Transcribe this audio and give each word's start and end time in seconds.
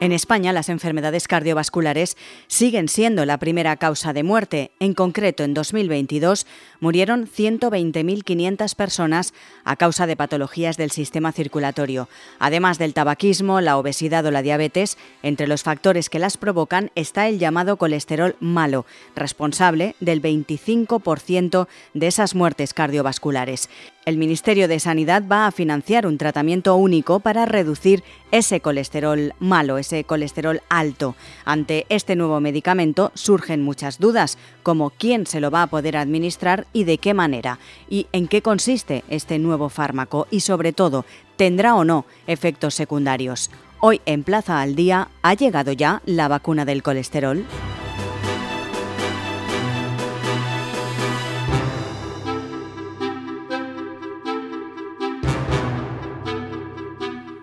En 0.00 0.12
España, 0.12 0.52
las 0.52 0.68
enfermedades 0.68 1.26
cardiovasculares 1.26 2.16
siguen 2.46 2.86
siendo 2.88 3.24
la 3.24 3.38
primera 3.38 3.76
causa 3.76 4.12
de 4.12 4.22
muerte. 4.22 4.70
En 4.78 4.94
concreto, 4.94 5.42
en 5.42 5.54
2022 5.54 6.46
murieron 6.78 7.26
120.500 7.26 8.76
personas 8.76 9.34
a 9.64 9.74
causa 9.74 10.06
de 10.06 10.14
patologías 10.14 10.76
del 10.76 10.92
sistema 10.92 11.32
circulatorio. 11.32 12.08
Además 12.38 12.78
del 12.78 12.94
tabaquismo, 12.94 13.60
la 13.60 13.76
obesidad 13.76 14.24
o 14.24 14.30
la 14.30 14.42
diabetes, 14.42 14.98
entre 15.24 15.48
los 15.48 15.64
factores 15.64 16.08
que 16.08 16.20
las 16.20 16.36
provocan 16.36 16.92
está 16.94 17.26
el 17.26 17.40
llamado 17.40 17.76
colesterol 17.76 18.36
malo, 18.38 18.86
responsable 19.16 19.96
del 19.98 20.22
25% 20.22 21.66
de 21.94 22.06
esas 22.06 22.36
muertes 22.36 22.72
cardiovasculares. 22.72 23.68
El 24.08 24.16
Ministerio 24.16 24.68
de 24.68 24.80
Sanidad 24.80 25.22
va 25.30 25.46
a 25.46 25.50
financiar 25.50 26.06
un 26.06 26.16
tratamiento 26.16 26.74
único 26.76 27.20
para 27.20 27.44
reducir 27.44 28.02
ese 28.30 28.60
colesterol 28.62 29.34
malo, 29.38 29.76
ese 29.76 30.02
colesterol 30.04 30.62
alto. 30.70 31.14
Ante 31.44 31.84
este 31.90 32.16
nuevo 32.16 32.40
medicamento 32.40 33.12
surgen 33.12 33.60
muchas 33.60 33.98
dudas, 33.98 34.38
como 34.62 34.88
quién 34.88 35.26
se 35.26 35.40
lo 35.40 35.50
va 35.50 35.64
a 35.64 35.66
poder 35.66 35.98
administrar 35.98 36.66
y 36.72 36.84
de 36.84 36.96
qué 36.96 37.12
manera, 37.12 37.58
y 37.90 38.06
en 38.12 38.28
qué 38.28 38.40
consiste 38.40 39.04
este 39.10 39.38
nuevo 39.38 39.68
fármaco 39.68 40.26
y 40.30 40.40
sobre 40.40 40.72
todo, 40.72 41.04
¿tendrá 41.36 41.74
o 41.74 41.84
no 41.84 42.06
efectos 42.26 42.74
secundarios? 42.74 43.50
Hoy 43.80 44.00
en 44.06 44.22
Plaza 44.22 44.62
al 44.62 44.74
Día 44.74 45.08
ha 45.20 45.34
llegado 45.34 45.72
ya 45.72 46.00
la 46.06 46.28
vacuna 46.28 46.64
del 46.64 46.82
colesterol. 46.82 47.44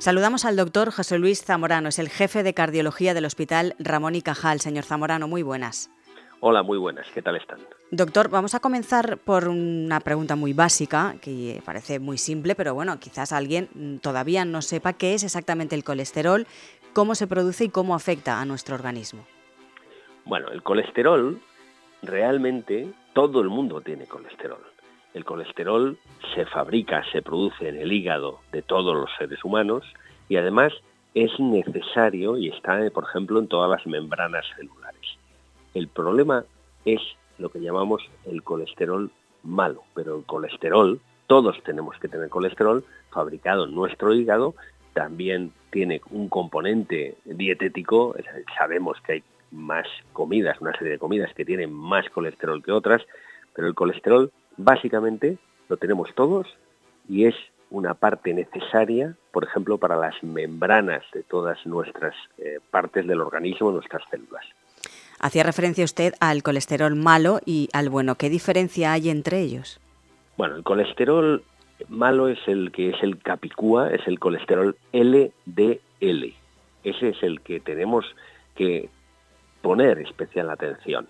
Saludamos 0.06 0.46
al 0.46 0.56
doctor 0.56 0.92
José 0.92 1.18
Luis 1.18 1.44
Zamorano, 1.44 1.90
es 1.90 1.98
el 1.98 2.10
jefe 2.10 2.44
de 2.44 2.54
cardiología 2.54 3.16
del 3.16 3.26
Hospital 3.26 3.74
Ramón 3.80 4.14
y 4.14 4.22
Cajal. 4.22 4.60
Señor 4.60 4.84
Zamorano, 4.84 5.28
muy 5.28 5.42
buenas. 5.42 5.90
Hola, 6.42 6.62
muy 6.62 6.78
buenas. 6.78 7.08
¿Qué 7.12 7.24
tal 7.24 7.36
están? 7.38 7.58
Doctor, 7.90 8.30
vamos 8.30 8.54
a 8.54 8.60
comenzar 8.60 9.18
por 9.18 9.48
una 9.48 10.00
pregunta 10.02 10.36
muy 10.36 10.54
básica, 10.54 11.16
que 11.24 11.60
parece 11.66 11.98
muy 11.98 12.20
simple, 12.20 12.54
pero 12.54 12.76
bueno, 12.76 13.00
quizás 13.00 13.32
alguien 13.32 14.00
todavía 14.00 14.46
no 14.46 14.62
sepa 14.62 14.94
qué 14.94 15.16
es 15.16 15.24
exactamente 15.24 15.74
el 15.74 15.84
colesterol, 15.84 16.46
cómo 16.94 17.16
se 17.16 17.26
produce 17.26 17.64
y 17.64 17.70
cómo 17.70 17.96
afecta 17.96 18.40
a 18.40 18.46
nuestro 18.46 18.76
organismo. 18.76 19.26
Bueno, 20.26 20.50
el 20.50 20.62
colesterol, 20.62 21.42
realmente 22.04 22.94
todo 23.14 23.42
el 23.42 23.50
mundo 23.50 23.82
tiene 23.82 24.06
colesterol. 24.06 24.62
El 25.16 25.24
colesterol 25.24 25.98
se 26.36 26.46
fabrica, 26.46 27.02
se 27.14 27.22
produce 27.22 27.70
en 27.70 27.78
el 27.78 27.94
hígado 27.94 28.42
de 28.52 28.62
todos 28.62 28.94
los 28.94 29.10
seres 29.18 29.42
humanos 29.46 29.86
y 30.28 30.36
además 30.36 30.74
es 31.14 31.32
necesario 31.40 32.38
y 32.38 32.50
está, 32.50 32.82
por 32.94 33.06
ejemplo, 33.06 33.40
en 33.40 33.48
todas 33.48 33.70
las 33.70 33.88
membranas 33.88 34.46
celulares. 34.58 35.18
El 35.74 35.88
problema 35.88 36.44
es 36.84 37.00
lo 37.38 37.48
que 37.48 37.62
llamamos 37.62 38.04
el 38.26 38.44
colesterol 38.44 39.10
malo, 39.42 39.84
pero 39.94 40.18
el 40.18 40.26
colesterol, 40.26 41.00
todos 41.28 41.64
tenemos 41.64 41.98
que 41.98 42.10
tener 42.10 42.28
colesterol 42.28 42.84
fabricado 43.10 43.64
en 43.64 43.74
nuestro 43.74 44.14
hígado, 44.14 44.54
también 44.92 45.54
tiene 45.72 46.02
un 46.12 46.28
componente 46.28 47.16
dietético, 47.24 48.18
sabemos 48.58 48.98
que 49.00 49.14
hay 49.14 49.24
más 49.52 49.88
comidas, 50.12 50.60
una 50.60 50.74
serie 50.74 50.92
de 50.92 51.00
comidas 51.00 51.34
que 51.34 51.46
tienen 51.46 51.72
más 51.72 52.10
colesterol 52.10 52.62
que 52.62 52.74
otras, 52.74 53.02
pero 53.54 53.70
el 53.70 53.76
colesterol 53.76 54.30
básicamente 54.58 55.38
lo 55.70 55.78
tenemos 55.78 56.14
todos 56.16 56.48
y 57.08 57.26
es 57.26 57.36
una 57.70 57.94
parte 57.94 58.34
necesaria, 58.34 59.16
por 59.32 59.44
ejemplo, 59.44 59.78
para 59.78 59.96
las 59.96 60.22
membranas 60.24 61.04
de 61.14 61.24
todas 61.24 61.66
nuestras 61.66 62.16
eh, 62.38 62.60
partes 62.72 63.06
del 63.08 63.22
organismo, 63.22 63.72
nuestras 63.72 64.04
células. 64.10 64.46
Hacía 65.20 65.44
referencia 65.44 65.84
usted 65.84 66.14
al 66.20 66.44
colesterol 66.44 66.96
malo 66.96 67.40
y 67.46 67.70
al 67.74 67.90
bueno. 67.90 68.16
¿Qué 68.16 68.30
diferencia 68.30 68.92
hay 68.94 69.10
entre 69.10 69.40
ellos? 69.42 69.80
Bueno, 70.38 70.56
el 70.56 70.64
colesterol 70.64 71.44
malo 71.90 72.28
es 72.28 72.40
el 72.48 72.72
que 72.72 72.90
es 72.90 73.02
el 73.02 73.18
capicúa, 73.18 73.92
es 73.92 74.08
el 74.08 74.20
colesterol 74.20 74.78
LDL. 74.94 76.34
Ese 76.84 77.10
es 77.10 77.24
el 77.24 77.42
que 77.42 77.60
tenemos 77.60 78.06
que 78.56 78.90
poner 79.62 80.00
especial 80.00 80.50
atención. 80.50 81.08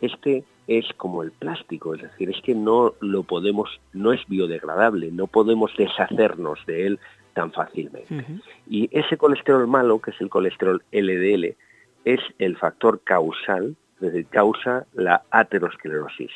Este 0.00 0.44
es 0.66 0.86
como 0.96 1.22
el 1.22 1.30
plástico, 1.32 1.94
es 1.94 2.02
decir, 2.02 2.30
es 2.30 2.40
que 2.42 2.54
no 2.54 2.94
lo 3.00 3.22
podemos, 3.22 3.80
no 3.92 4.12
es 4.12 4.26
biodegradable, 4.28 5.10
no 5.12 5.26
podemos 5.26 5.76
deshacernos 5.76 6.64
de 6.66 6.86
él 6.86 6.98
tan 7.34 7.52
fácilmente. 7.52 8.24
Y 8.68 8.88
ese 8.96 9.16
colesterol 9.16 9.66
malo, 9.66 10.00
que 10.00 10.12
es 10.12 10.20
el 10.20 10.30
colesterol 10.30 10.82
LDL, 10.92 11.56
es 12.04 12.20
el 12.38 12.56
factor 12.56 13.00
causal, 13.02 13.76
es 13.96 14.00
decir, 14.00 14.26
causa 14.26 14.86
la 14.94 15.22
aterosclerosis, 15.30 16.30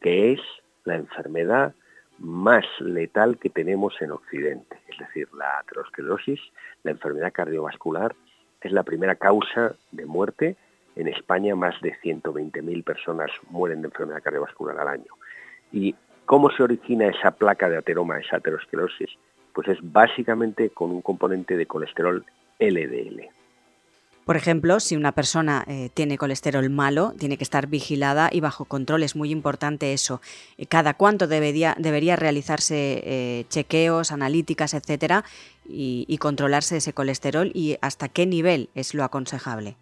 que 0.00 0.32
es 0.32 0.40
la 0.84 0.96
enfermedad 0.96 1.74
más 2.18 2.64
letal 2.80 3.38
que 3.38 3.50
tenemos 3.50 4.00
en 4.00 4.12
Occidente. 4.12 4.78
Es 4.88 4.98
decir, 4.98 5.28
la 5.36 5.58
aterosclerosis, 5.58 6.40
la 6.82 6.92
enfermedad 6.92 7.32
cardiovascular, 7.32 8.14
es 8.60 8.72
la 8.72 8.82
primera 8.82 9.16
causa 9.16 9.74
de 9.92 10.06
muerte 10.06 10.56
en 10.96 11.08
España 11.08 11.54
más 11.54 11.80
de 11.80 11.94
120.000 12.00 12.84
personas 12.84 13.30
mueren 13.50 13.82
de 13.82 13.88
enfermedad 13.88 14.22
cardiovascular 14.22 14.78
al 14.78 14.88
año. 14.88 15.12
¿Y 15.72 15.94
cómo 16.24 16.50
se 16.50 16.62
origina 16.62 17.08
esa 17.08 17.32
placa 17.32 17.68
de 17.68 17.78
ateroma, 17.78 18.18
esa 18.18 18.36
aterosclerosis? 18.36 19.10
Pues 19.52 19.68
es 19.68 19.78
básicamente 19.82 20.70
con 20.70 20.90
un 20.90 21.02
componente 21.02 21.56
de 21.56 21.66
colesterol 21.66 22.24
LDL. 22.58 23.28
Por 24.24 24.36
ejemplo, 24.36 24.80
si 24.80 24.96
una 24.96 25.12
persona 25.12 25.64
eh, 25.66 25.90
tiene 25.92 26.16
colesterol 26.16 26.70
malo, 26.70 27.12
tiene 27.18 27.36
que 27.36 27.44
estar 27.44 27.66
vigilada 27.66 28.30
y 28.32 28.40
bajo 28.40 28.64
control. 28.64 29.02
Es 29.02 29.16
muy 29.16 29.30
importante 29.30 29.92
eso. 29.92 30.22
Eh, 30.56 30.64
¿Cada 30.64 30.94
cuánto 30.94 31.26
debería, 31.26 31.74
realizarse 32.16 33.02
eh, 33.04 33.44
chequeos, 33.50 34.12
analíticas, 34.12 34.72
etcétera, 34.72 35.24
y 35.66 36.18
controlarse 36.18 36.78
ese 36.78 36.92
colesterol 36.94 37.50
y 37.54 37.76
hasta 37.82 38.08
qué 38.08 38.26
nivel 38.26 38.70
es 38.74 38.94
lo 38.94 39.04
aconsejable? 39.04 39.76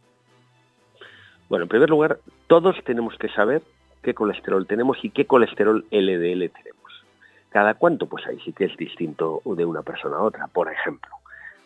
Bueno, 1.53 1.65
en 1.65 1.69
primer 1.69 1.91
lugar, 1.91 2.19
todos 2.47 2.83
tenemos 2.83 3.15
que 3.19 3.29
saber 3.29 3.61
qué 4.03 4.15
colesterol 4.15 4.67
tenemos 4.67 4.97
y 5.03 5.11
qué 5.11 5.27
colesterol 5.27 5.85
LDL 5.91 6.49
tenemos. 6.49 7.05
¿Cada 7.51 7.75
cuánto? 7.75 8.07
Pues 8.07 8.27
ahí 8.27 8.41
sí 8.43 8.55
que 8.55 8.65
es 8.65 8.77
distinto 8.79 9.43
de 9.45 9.67
una 9.67 9.83
persona 9.83 10.17
a 10.17 10.23
otra. 10.23 10.47
Por 10.47 10.73
ejemplo, 10.73 11.11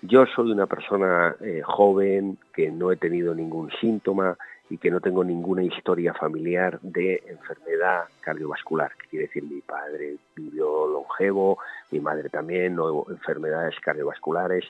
yo 0.02 0.26
soy 0.26 0.50
una 0.50 0.66
persona 0.66 1.36
eh, 1.40 1.62
joven 1.62 2.36
que 2.52 2.68
no 2.72 2.90
he 2.90 2.96
tenido 2.96 3.32
ningún 3.32 3.70
síntoma 3.80 4.36
y 4.68 4.78
que 4.78 4.90
no 4.90 4.98
tengo 4.98 5.22
ninguna 5.22 5.62
historia 5.62 6.12
familiar 6.14 6.80
de 6.82 7.22
enfermedad 7.28 8.06
cardiovascular, 8.22 8.90
que 8.96 9.06
quiere 9.06 9.26
decir 9.28 9.44
mi 9.44 9.60
padre 9.60 10.16
vivió 10.34 10.88
longevo, 10.88 11.58
mi 11.92 12.00
madre 12.00 12.28
también, 12.28 12.74
no 12.74 13.06
enfermedades 13.08 13.78
cardiovasculares, 13.78 14.64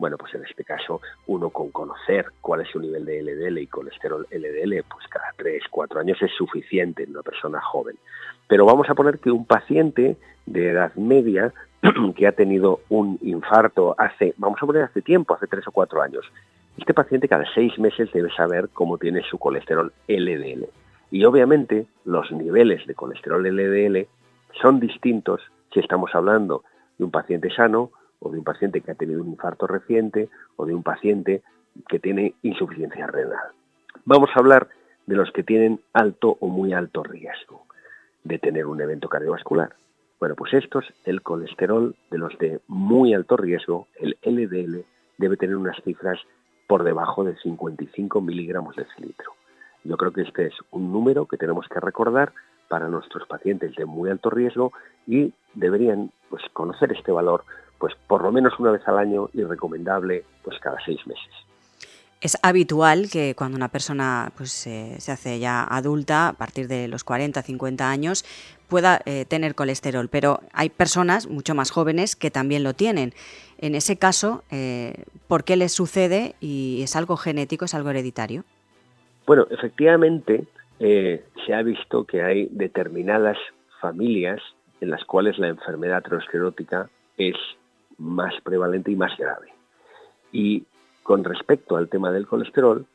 bueno, 0.00 0.16
pues 0.16 0.34
en 0.34 0.42
este 0.44 0.64
caso, 0.64 1.02
uno 1.26 1.50
con 1.50 1.70
conocer 1.70 2.32
cuál 2.40 2.62
es 2.62 2.68
su 2.68 2.80
nivel 2.80 3.04
de 3.04 3.22
LDL 3.22 3.58
y 3.58 3.66
colesterol 3.66 4.26
LDL, 4.30 4.82
pues 4.88 5.06
cada 5.08 5.30
3, 5.36 5.62
4 5.70 6.00
años 6.00 6.16
es 6.22 6.32
suficiente 6.32 7.02
en 7.02 7.10
una 7.10 7.22
persona 7.22 7.60
joven. 7.60 7.96
Pero 8.48 8.64
vamos 8.64 8.88
a 8.88 8.94
poner 8.94 9.18
que 9.18 9.30
un 9.30 9.44
paciente 9.44 10.16
de 10.46 10.70
edad 10.70 10.94
media 10.94 11.52
que 12.16 12.26
ha 12.26 12.32
tenido 12.32 12.80
un 12.88 13.18
infarto 13.20 13.94
hace, 13.98 14.32
vamos 14.38 14.58
a 14.62 14.66
poner 14.66 14.84
hace 14.84 15.02
tiempo, 15.02 15.34
hace 15.34 15.46
3 15.46 15.68
o 15.68 15.70
4 15.70 16.00
años, 16.00 16.24
este 16.78 16.94
paciente 16.94 17.28
cada 17.28 17.44
6 17.52 17.78
meses 17.78 18.10
debe 18.10 18.32
saber 18.32 18.70
cómo 18.72 18.96
tiene 18.96 19.22
su 19.28 19.36
colesterol 19.36 19.92
LDL. 20.08 20.66
Y 21.10 21.24
obviamente 21.26 21.84
los 22.06 22.32
niveles 22.32 22.86
de 22.86 22.94
colesterol 22.94 23.42
LDL 23.42 24.06
son 24.62 24.80
distintos 24.80 25.42
si 25.74 25.80
estamos 25.80 26.14
hablando 26.14 26.64
de 26.96 27.04
un 27.04 27.10
paciente 27.10 27.50
sano 27.50 27.90
o 28.20 28.30
de 28.30 28.38
un 28.38 28.44
paciente 28.44 28.80
que 28.80 28.92
ha 28.92 28.94
tenido 28.94 29.22
un 29.22 29.30
infarto 29.30 29.66
reciente 29.66 30.28
o 30.56 30.66
de 30.66 30.74
un 30.74 30.82
paciente 30.82 31.42
que 31.88 31.98
tiene 31.98 32.34
insuficiencia 32.42 33.06
renal. 33.06 33.50
Vamos 34.04 34.30
a 34.34 34.38
hablar 34.38 34.68
de 35.06 35.16
los 35.16 35.30
que 35.32 35.42
tienen 35.42 35.80
alto 35.92 36.36
o 36.40 36.48
muy 36.48 36.72
alto 36.72 37.02
riesgo 37.02 37.64
de 38.24 38.38
tener 38.38 38.66
un 38.66 38.80
evento 38.80 39.08
cardiovascular. 39.08 39.74
Bueno, 40.18 40.34
pues 40.34 40.52
estos, 40.52 40.84
el 41.04 41.22
colesterol 41.22 41.96
de 42.10 42.18
los 42.18 42.36
de 42.38 42.60
muy 42.68 43.14
alto 43.14 43.36
riesgo, 43.36 43.88
el 43.98 44.18
LDL, 44.22 44.84
debe 45.16 45.36
tener 45.36 45.56
unas 45.56 45.82
cifras 45.82 46.18
por 46.66 46.84
debajo 46.84 47.24
de 47.24 47.36
55 47.36 48.20
miligramos 48.20 48.76
de 48.76 48.86
litro. 48.98 49.32
Yo 49.82 49.96
creo 49.96 50.12
que 50.12 50.22
este 50.22 50.46
es 50.46 50.54
un 50.70 50.92
número 50.92 51.26
que 51.26 51.38
tenemos 51.38 51.66
que 51.68 51.80
recordar 51.80 52.32
para 52.68 52.88
nuestros 52.88 53.26
pacientes 53.26 53.74
de 53.74 53.86
muy 53.86 54.10
alto 54.10 54.30
riesgo 54.30 54.72
y 55.06 55.32
deberían 55.54 56.12
pues, 56.28 56.42
conocer 56.52 56.92
este 56.92 57.10
valor 57.10 57.44
pues 57.80 57.94
por 58.06 58.22
lo 58.22 58.30
menos 58.30 58.52
una 58.60 58.70
vez 58.70 58.86
al 58.86 58.98
año 58.98 59.30
y 59.32 59.42
recomendable 59.42 60.24
pues 60.44 60.58
cada 60.60 60.76
seis 60.84 61.04
meses. 61.06 61.32
Es 62.20 62.38
habitual 62.42 63.08
que 63.10 63.34
cuando 63.34 63.56
una 63.56 63.68
persona 63.68 64.30
pues, 64.36 64.52
se 64.52 65.10
hace 65.10 65.38
ya 65.38 65.64
adulta, 65.64 66.28
a 66.28 66.32
partir 66.34 66.68
de 66.68 66.86
los 66.86 67.02
40, 67.02 67.40
50 67.40 67.90
años, 67.90 68.26
pueda 68.68 69.00
eh, 69.06 69.24
tener 69.26 69.54
colesterol, 69.54 70.08
pero 70.08 70.40
hay 70.52 70.68
personas 70.68 71.28
mucho 71.28 71.54
más 71.54 71.70
jóvenes 71.70 72.16
que 72.16 72.30
también 72.30 72.62
lo 72.62 72.74
tienen. 72.74 73.12
En 73.58 73.74
ese 73.74 73.96
caso, 73.96 74.44
eh, 74.50 75.04
¿por 75.28 75.44
qué 75.44 75.56
les 75.56 75.72
sucede 75.72 76.34
y 76.40 76.82
es 76.82 76.94
algo 76.94 77.16
genético, 77.16 77.64
es 77.64 77.74
algo 77.74 77.88
hereditario? 77.88 78.44
Bueno, 79.26 79.46
efectivamente 79.50 80.44
eh, 80.78 81.24
se 81.46 81.54
ha 81.54 81.62
visto 81.62 82.04
que 82.04 82.22
hay 82.22 82.48
determinadas 82.50 83.38
familias 83.80 84.40
en 84.80 84.90
las 84.90 85.04
cuales 85.04 85.38
la 85.38 85.48
enfermedad 85.48 85.98
aterosclerótica 85.98 86.90
es 87.16 87.36
más 88.00 88.34
prevalente 88.42 88.90
y 88.90 88.96
más 88.96 89.16
grave. 89.16 89.52
Y 90.32 90.64
con 91.02 91.22
respecto 91.22 91.76
al 91.76 91.88
tema 91.88 92.10
del 92.10 92.26
colesterol, 92.26 92.86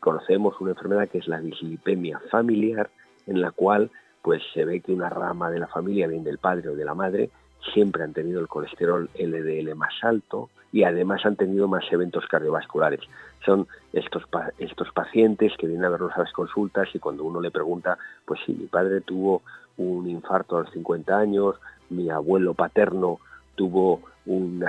conocemos 0.00 0.60
una 0.60 0.72
enfermedad 0.72 1.08
que 1.08 1.18
es 1.18 1.28
la 1.28 1.40
dislipemia 1.40 2.20
familiar, 2.30 2.90
en 3.26 3.40
la 3.40 3.52
cual 3.52 3.90
pues 4.22 4.42
se 4.54 4.64
ve 4.64 4.80
que 4.80 4.92
una 4.92 5.08
rama 5.08 5.50
de 5.50 5.58
la 5.58 5.66
familia, 5.66 6.06
bien 6.06 6.24
del 6.24 6.38
padre 6.38 6.68
o 6.68 6.76
de 6.76 6.84
la 6.84 6.94
madre, 6.94 7.30
siempre 7.72 8.02
han 8.02 8.12
tenido 8.12 8.40
el 8.40 8.48
colesterol 8.48 9.08
LDL 9.14 9.74
más 9.74 9.94
alto 10.02 10.50
y 10.72 10.84
además 10.84 11.24
han 11.24 11.36
tenido 11.36 11.68
más 11.68 11.84
eventos 11.90 12.26
cardiovasculares. 12.26 13.00
Son 13.44 13.66
estos, 13.92 14.24
estos 14.58 14.90
pacientes 14.92 15.52
que 15.58 15.66
vienen 15.66 15.84
a 15.84 15.90
vernos 15.90 16.12
a 16.16 16.20
las 16.20 16.32
consultas 16.32 16.88
y 16.94 16.98
cuando 16.98 17.24
uno 17.24 17.40
le 17.40 17.50
pregunta, 17.50 17.98
pues 18.24 18.40
sí, 18.46 18.52
mi 18.52 18.66
padre 18.66 19.00
tuvo 19.00 19.42
un 19.76 20.08
infarto 20.08 20.56
a 20.56 20.62
los 20.62 20.70
50 20.70 21.16
años, 21.16 21.56
mi 21.90 22.10
abuelo 22.10 22.54
paterno 22.54 23.18
tuvo 23.54 24.00
un, 24.26 24.64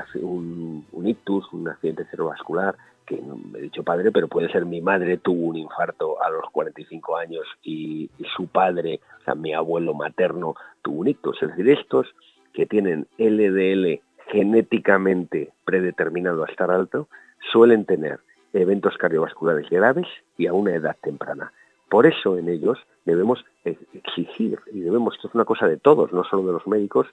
un, 0.92 1.08
ictus, 1.08 1.52
un 1.54 1.68
accidente 1.68 2.06
cerebrovascular, 2.06 2.76
que 3.06 3.22
no 3.22 3.36
me 3.36 3.60
he 3.60 3.62
dicho 3.64 3.84
padre, 3.84 4.12
pero 4.12 4.28
puede 4.28 4.52
ser 4.52 4.66
mi 4.66 4.82
madre 4.82 5.18
tuvo 5.18 5.48
un 5.48 5.58
infarto 5.58 6.22
a 6.24 6.30
los 6.30 6.50
45 6.52 7.18
años 7.18 7.46
y, 7.62 8.10
su 8.36 8.48
padre, 8.48 9.02
o 9.22 9.24
sea, 9.24 9.36
mi 9.36 9.54
abuelo 9.54 9.94
materno 9.94 10.56
tuvo 10.82 11.02
un 11.02 11.08
ictus. 11.10 11.42
Es 11.42 11.50
decir, 11.50 11.70
estos 11.70 12.08
que 12.54 12.66
tienen 12.66 13.08
LDL 13.18 14.00
genéticamente 14.28 15.52
predeterminado 15.66 16.44
a 16.44 16.48
estar 16.48 16.72
alto, 16.72 17.08
suelen 17.52 17.86
tener 17.86 18.20
eventos 18.54 18.98
cardiovasculares 18.98 19.70
graves 19.70 20.08
y 20.38 20.48
a 20.48 20.54
una 20.54 20.74
edad 20.74 20.96
temprana. 21.02 21.52
Por 21.90 22.06
eso 22.06 22.38
en 22.38 22.48
ellos 22.48 22.80
debemos 23.06 23.44
exigir, 23.66 24.60
y 24.72 24.80
debemos, 24.80 25.16
esto 25.16 25.28
es 25.28 25.36
una 25.36 25.46
cosa 25.46 25.68
de 25.68 25.78
todos, 25.78 26.14
no 26.14 26.24
solo 26.24 26.48
de 26.48 26.54
los 26.54 26.66
médicos, 26.68 27.08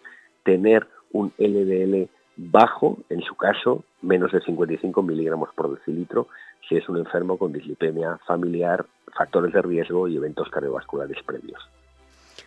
tener 0.45 0.87
un 1.13 1.33
LDL 1.39 2.09
bajo, 2.41 2.99
en 3.11 3.21
su 3.23 3.35
caso, 3.35 3.85
menos 4.03 4.33
de 4.33 4.41
55 4.41 5.03
miligramos 5.03 5.51
por 5.55 5.75
decilitro, 5.77 6.29
si 6.69 6.77
es 6.77 6.89
un 6.89 6.99
enfermo 6.99 7.37
con 7.37 7.53
dislipemia 7.53 8.19
familiar, 8.27 8.87
factores 9.17 9.53
de 9.53 9.63
riesgo 9.63 10.09
y 10.09 10.17
eventos 10.17 10.49
cardiovasculares 10.49 11.23
previos. 11.25 11.61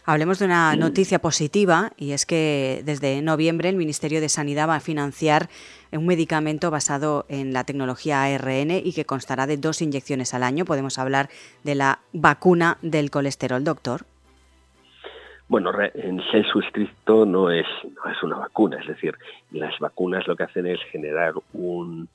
Hablemos 0.05 0.39
de 0.39 0.45
una 0.45 0.75
noticia 0.75 1.19
positiva 1.19 1.93
y 1.95 2.11
es 2.11 2.25
que 2.25 2.81
desde 2.83 3.21
noviembre 3.21 3.69
el 3.69 3.77
Ministerio 3.77 4.19
de 4.19 4.27
Sanidad 4.27 4.67
va 4.67 4.75
a 4.75 4.81
financiar 4.81 5.49
un 5.93 6.05
medicamento 6.05 6.71
basado 6.71 7.25
en 7.29 7.53
la 7.53 7.63
tecnología 7.63 8.23
ARN 8.23 8.71
y 8.71 8.91
que 8.91 9.05
constará 9.05 9.47
de 9.47 9.55
dos 9.55 9.81
inyecciones 9.81 10.33
al 10.33 10.43
año. 10.43 10.65
Podemos 10.65 10.99
hablar 10.99 11.29
de 11.63 11.75
la 11.75 11.99
vacuna 12.11 12.79
del 12.81 13.11
colesterol, 13.11 13.63
doctor. 13.63 14.05
Bueno, 15.53 15.71
en 15.93 16.19
sensu 16.31 16.61
estricto 16.61 17.27
no 17.27 17.51
es, 17.51 17.67
no 17.83 18.11
es 18.11 18.23
una 18.23 18.39
vacuna, 18.39 18.79
es 18.79 18.87
decir, 18.87 19.15
las 19.51 19.77
vacunas 19.77 20.27
lo 20.27 20.35
que 20.35 20.41
hacen 20.41 20.65
es 20.65 20.81
generar 20.85 21.35
un, 21.53 22.09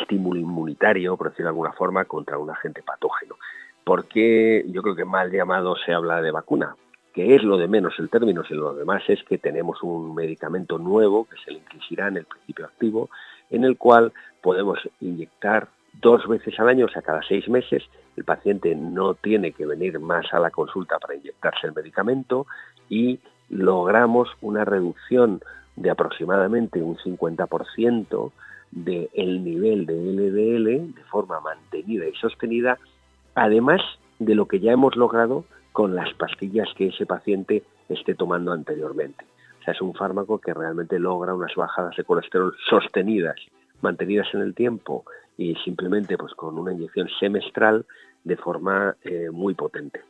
estímulo 0.00 0.38
inmunitario, 0.38 1.16
por 1.16 1.30
decirlo 1.30 1.46
de 1.46 1.54
alguna 1.54 1.72
forma, 1.72 2.04
contra 2.04 2.38
un 2.38 2.50
agente 2.50 2.84
patógeno. 2.84 3.34
¿Por 3.82 4.06
qué 4.06 4.64
yo 4.68 4.80
creo 4.82 4.94
que 4.94 5.04
mal 5.04 5.32
llamado 5.32 5.74
se 5.84 5.92
habla 5.92 6.22
de 6.22 6.30
vacuna? 6.30 6.76
que 7.12 7.34
es 7.34 7.42
lo 7.42 7.56
de 7.56 7.66
menos 7.66 7.94
el 7.98 8.10
término, 8.10 8.44
sino 8.44 8.60
lo 8.60 8.74
demás 8.74 9.02
es 9.08 9.24
que 9.24 9.38
tenemos 9.38 9.82
un 9.82 10.14
medicamento 10.14 10.78
nuevo, 10.78 11.26
que 11.26 11.34
es 11.34 11.48
el 11.48 11.60
en 11.98 12.16
el 12.16 12.26
principio 12.26 12.66
activo, 12.66 13.10
en 13.50 13.64
el 13.64 13.76
cual 13.76 14.12
podemos 14.40 14.78
inyectar 15.00 15.66
dos 16.00 16.26
veces 16.28 16.58
al 16.58 16.68
año, 16.68 16.86
o 16.86 16.88
sea, 16.88 17.02
cada 17.02 17.22
seis 17.22 17.48
meses. 17.48 17.82
El 18.16 18.24
paciente 18.24 18.74
no 18.74 19.14
tiene 19.14 19.52
que 19.52 19.66
venir 19.66 19.98
más 20.00 20.32
a 20.32 20.40
la 20.40 20.50
consulta 20.50 20.98
para 20.98 21.14
inyectarse 21.14 21.66
el 21.66 21.74
medicamento 21.74 22.46
y 22.88 23.20
logramos 23.48 24.28
una 24.40 24.64
reducción 24.64 25.40
de 25.76 25.90
aproximadamente 25.90 26.82
un 26.82 26.96
50% 26.96 28.32
del 28.70 29.44
nivel 29.44 29.86
de 29.86 29.94
LDL 29.94 30.94
de 30.94 31.04
forma 31.04 31.40
mantenida 31.40 32.06
y 32.06 32.14
sostenida, 32.16 32.78
además 33.34 33.80
de 34.18 34.34
lo 34.34 34.46
que 34.46 34.60
ya 34.60 34.72
hemos 34.72 34.96
logrado 34.96 35.44
con 35.72 35.94
las 35.94 36.12
pastillas 36.14 36.68
que 36.76 36.88
ese 36.88 37.06
paciente 37.06 37.62
esté 37.88 38.14
tomando 38.14 38.52
anteriormente. 38.52 39.24
O 39.60 39.64
sea, 39.64 39.74
es 39.74 39.80
un 39.80 39.94
fármaco 39.94 40.38
que 40.38 40.52
realmente 40.52 40.98
logra 40.98 41.34
unas 41.34 41.54
bajadas 41.54 41.96
de 41.96 42.04
colesterol 42.04 42.54
sostenidas, 42.68 43.36
mantenidas 43.82 44.28
en 44.34 44.40
el 44.40 44.54
tiempo 44.54 45.04
y 45.36 45.54
simplemente 45.64 46.16
pues 46.18 46.34
con 46.34 46.58
una 46.58 46.72
inyección 46.72 47.08
semestral 47.20 47.86
de 48.24 48.36
forma 48.36 48.96
eh, 49.02 49.30
muy 49.30 49.54
potente. 49.54 50.00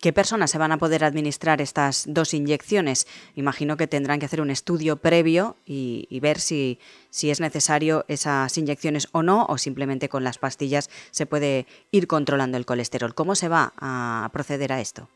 ¿Qué 0.00 0.14
personas 0.14 0.50
se 0.50 0.56
van 0.56 0.72
a 0.72 0.78
poder 0.78 1.04
administrar 1.04 1.60
estas 1.60 2.06
dos 2.08 2.32
inyecciones? 2.32 3.06
Imagino 3.36 3.76
que 3.76 3.86
tendrán 3.86 4.18
que 4.18 4.24
hacer 4.24 4.40
un 4.40 4.48
estudio 4.48 4.96
previo 4.96 5.56
y, 5.66 6.06
y, 6.08 6.20
ver 6.20 6.38
si, 6.38 6.78
si 7.10 7.30
es 7.30 7.38
necesario 7.38 8.06
esas 8.08 8.56
inyecciones 8.56 9.08
o 9.12 9.22
no, 9.22 9.44
o 9.44 9.58
simplemente 9.58 10.08
con 10.08 10.24
las 10.24 10.38
pastillas 10.38 10.88
se 11.10 11.26
puede 11.26 11.66
ir 11.90 12.06
controlando 12.06 12.56
el 12.56 12.64
colesterol. 12.64 13.14
¿Cómo 13.14 13.34
se 13.34 13.50
va 13.50 13.74
a 13.76 14.30
proceder 14.32 14.72
a 14.72 14.80
esto? 14.80 15.06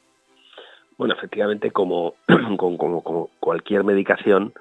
Bueno, 0.96 1.14
efectivamente, 1.14 1.70
como, 1.70 2.14
como, 2.58 3.30
cualquier 3.40 3.84
medicación, 3.84 4.52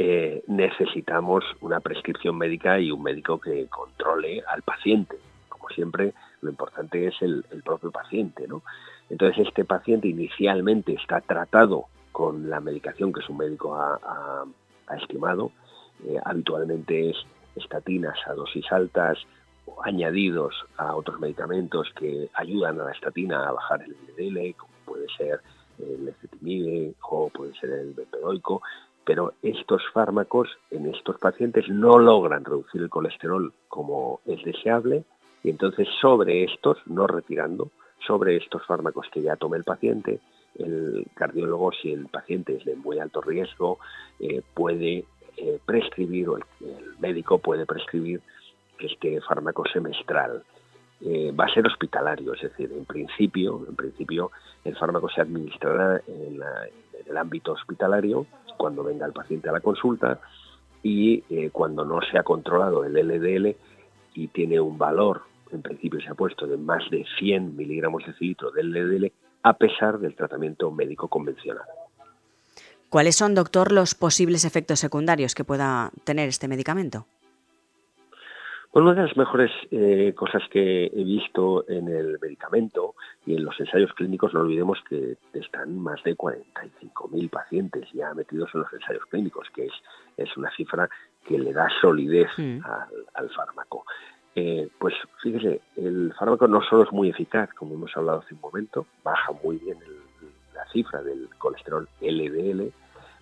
eh, 0.00 0.44
necesitamos 0.46 1.44
una 1.60 1.80
prescripción 1.80 2.38
médica 2.38 2.78
y 2.78 2.92
un 2.92 3.02
médico 3.02 3.40
que 3.40 3.66
controle 3.66 4.40
al 4.46 4.62
paciente. 4.62 5.16
Como 5.48 5.68
siempre, 5.70 6.14
lo 6.40 6.50
importante 6.50 7.08
es 7.08 7.20
el, 7.20 7.44
propio 7.64 7.90
paciente, 7.90 8.46
¿no? 8.46 8.62
Entonces, 9.10 9.48
este 9.48 9.64
paciente 9.64 10.06
inicialmente 10.06 10.92
está 10.92 11.20
tratado 11.20 11.86
con 12.12 12.48
la 12.48 12.60
medicación 12.60 13.12
que 13.12 13.22
su 13.22 13.34
médico 13.34 13.74
ha, 13.74 14.44
estimado. 15.02 15.50
Eh, 16.06 16.16
habitualmente 16.24 17.10
es 17.10 17.16
estatinas 17.56 18.16
a 18.26 18.34
dosis 18.34 18.70
altas 18.70 19.18
añadidos 19.82 20.54
a 20.76 20.94
otros 20.94 21.18
medicamentos 21.18 21.88
que 21.96 22.30
ayudan 22.34 22.80
a 22.80 22.84
la 22.84 22.92
estatina 22.92 23.48
a 23.48 23.52
bajar 23.52 23.82
el 23.82 23.96
LDL, 24.06 24.54
como 24.56 24.72
puede 24.84 25.06
ser 25.16 25.40
el 25.78 26.08
estetimide 26.08 26.94
o 27.02 27.28
puede 27.28 27.52
ser 27.58 27.70
el 27.70 27.94
bempedoico, 27.94 28.62
pero 29.08 29.32
estos 29.42 29.80
fármacos 29.94 30.50
en 30.70 30.84
estos 30.84 31.16
pacientes 31.16 31.66
no 31.70 31.98
logran 31.98 32.44
reducir 32.44 32.82
el 32.82 32.90
colesterol 32.90 33.54
como 33.66 34.20
es 34.26 34.44
deseable 34.44 35.02
y 35.42 35.48
entonces 35.48 35.88
sobre 35.98 36.44
estos, 36.44 36.76
no 36.84 37.06
retirando, 37.06 37.70
sobre 38.06 38.36
estos 38.36 38.66
fármacos 38.66 39.06
que 39.10 39.22
ya 39.22 39.36
tome 39.36 39.56
el 39.56 39.64
paciente, 39.64 40.20
el 40.58 41.06
cardiólogo, 41.14 41.72
si 41.72 41.90
el 41.90 42.08
paciente 42.08 42.56
es 42.56 42.66
de 42.66 42.76
muy 42.76 42.98
alto 42.98 43.22
riesgo, 43.22 43.78
eh, 44.20 44.42
puede 44.52 45.06
eh, 45.38 45.58
prescribir 45.64 46.28
o 46.28 46.36
el, 46.36 46.44
médico 46.98 47.38
puede 47.38 47.64
prescribir 47.64 48.20
este 48.78 49.22
fármaco 49.22 49.64
semestral. 49.72 50.42
Eh, 51.00 51.32
va 51.32 51.46
a 51.46 51.54
ser 51.54 51.66
hospitalario, 51.66 52.34
es 52.34 52.42
decir, 52.42 52.70
en 52.76 52.84
principio, 52.84 53.64
en 53.66 53.74
principio 53.74 54.32
el 54.64 54.76
fármaco 54.76 55.08
se 55.08 55.22
administrará 55.22 56.02
en, 56.06 56.42
el 57.06 57.16
ámbito 57.16 57.52
hospitalario 57.52 58.26
cuando 58.56 58.82
venga 58.82 59.06
el 59.06 59.12
paciente 59.12 59.48
a 59.48 59.52
la 59.52 59.60
consulta 59.60 60.20
y 60.82 61.24
eh, 61.30 61.50
cuando 61.50 61.84
no 61.84 62.00
se 62.02 62.18
ha 62.18 62.22
controlado 62.22 62.84
el 62.84 62.94
LDL 62.94 63.56
y 64.14 64.28
tiene 64.28 64.60
un 64.60 64.78
valor, 64.78 65.22
en 65.52 65.62
principio 65.62 66.00
se 66.00 66.08
ha 66.08 66.14
puesto 66.14 66.46
de 66.46 66.56
más 66.56 66.88
de 66.90 67.04
100 67.18 67.56
miligramos 67.56 68.04
de 68.06 68.12
cilitro 68.14 68.50
del 68.50 68.72
LDL 68.72 69.12
a 69.42 69.54
pesar 69.54 69.98
del 69.98 70.14
tratamiento 70.14 70.70
médico 70.70 71.08
convencional. 71.08 71.64
¿Cuáles 72.88 73.16
son, 73.16 73.34
doctor, 73.34 73.70
los 73.70 73.94
posibles 73.94 74.44
efectos 74.44 74.80
secundarios 74.80 75.34
que 75.34 75.44
pueda 75.44 75.90
tener 76.04 76.28
este 76.28 76.48
medicamento? 76.48 77.06
Una 78.72 78.94
de 78.94 79.02
las 79.02 79.16
mejores 79.16 79.50
eh, 79.70 80.12
cosas 80.14 80.42
que 80.50 80.86
he 80.86 81.04
visto 81.04 81.68
en 81.68 81.88
el 81.88 82.18
medicamento 82.20 82.94
y 83.26 83.34
en 83.34 83.44
los 83.44 83.58
ensayos 83.58 83.92
clínicos, 83.94 84.34
no 84.34 84.40
olvidemos 84.40 84.78
que 84.88 85.16
están 85.32 85.78
más 85.80 86.02
de 86.04 86.16
45.000 86.16 87.30
pacientes 87.30 87.88
ya 87.92 88.12
metidos 88.14 88.50
en 88.54 88.60
los 88.60 88.72
ensayos 88.72 89.04
clínicos, 89.06 89.48
que 89.54 89.66
es, 89.66 89.72
es 90.16 90.36
una 90.36 90.50
cifra 90.50 90.88
que 91.26 91.38
le 91.38 91.52
da 91.52 91.68
solidez 91.80 92.30
mm. 92.36 92.60
al, 93.14 93.30
fármaco. 93.30 93.84
Eh, 94.34 94.68
pues 94.78 94.94
fíjese, 95.22 95.60
el 95.76 96.12
fármaco 96.18 96.46
no 96.46 96.62
solo 96.62 96.84
es 96.84 96.92
muy 96.92 97.08
eficaz, 97.08 97.52
como 97.54 97.74
hemos 97.74 97.96
hablado 97.96 98.20
hace 98.20 98.34
un 98.34 98.40
momento, 98.40 98.86
baja 99.02 99.32
muy 99.42 99.56
bien 99.56 99.78
la 100.54 100.64
cifra 100.72 101.02
del 101.02 101.28
colesterol 101.38 101.88
LDL, 102.00 102.70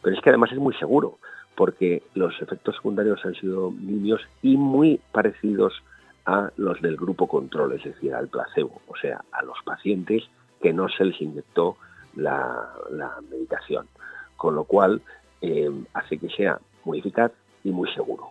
pero 0.03 0.17
es 0.17 0.23
que 0.23 0.31
además 0.31 0.53
es 0.53 0.59
muy 0.59 0.75
seguro 0.75 1.19
porque 1.57 2.03
los 2.15 2.41
efectos 2.41 2.77
secundarios 2.77 3.25
han 3.25 3.35
sido 3.35 3.73
niños 3.73 4.21
y 4.43 4.57
muy 4.57 5.01
parecidos 5.11 5.83
a 6.27 6.51
los 6.57 6.81
del 6.83 6.97
grupo 6.97 7.27
control, 7.27 7.73
es 7.73 7.85
decir, 7.85 8.15
al 8.15 8.29
placebo, 8.29 8.81
o 8.89 8.97
sea, 8.97 9.25
a 9.33 9.43
los 9.43 9.57
pacientes 9.65 10.25
que 10.61 10.73
no 10.73 10.89
se 10.89 11.05
les 11.05 11.21
inyectó 11.21 11.77
la, 12.17 12.69
medicación, 13.31 13.87
con 14.37 14.55
lo 14.55 14.65
cual 14.65 15.03
eh, 15.41 15.71
hace 15.95 16.19
que 16.19 16.29
sea 16.29 16.59
muy 16.85 16.99
eficaz 16.99 17.33
y 17.65 17.71
muy 17.71 17.91
seguro. 17.93 18.31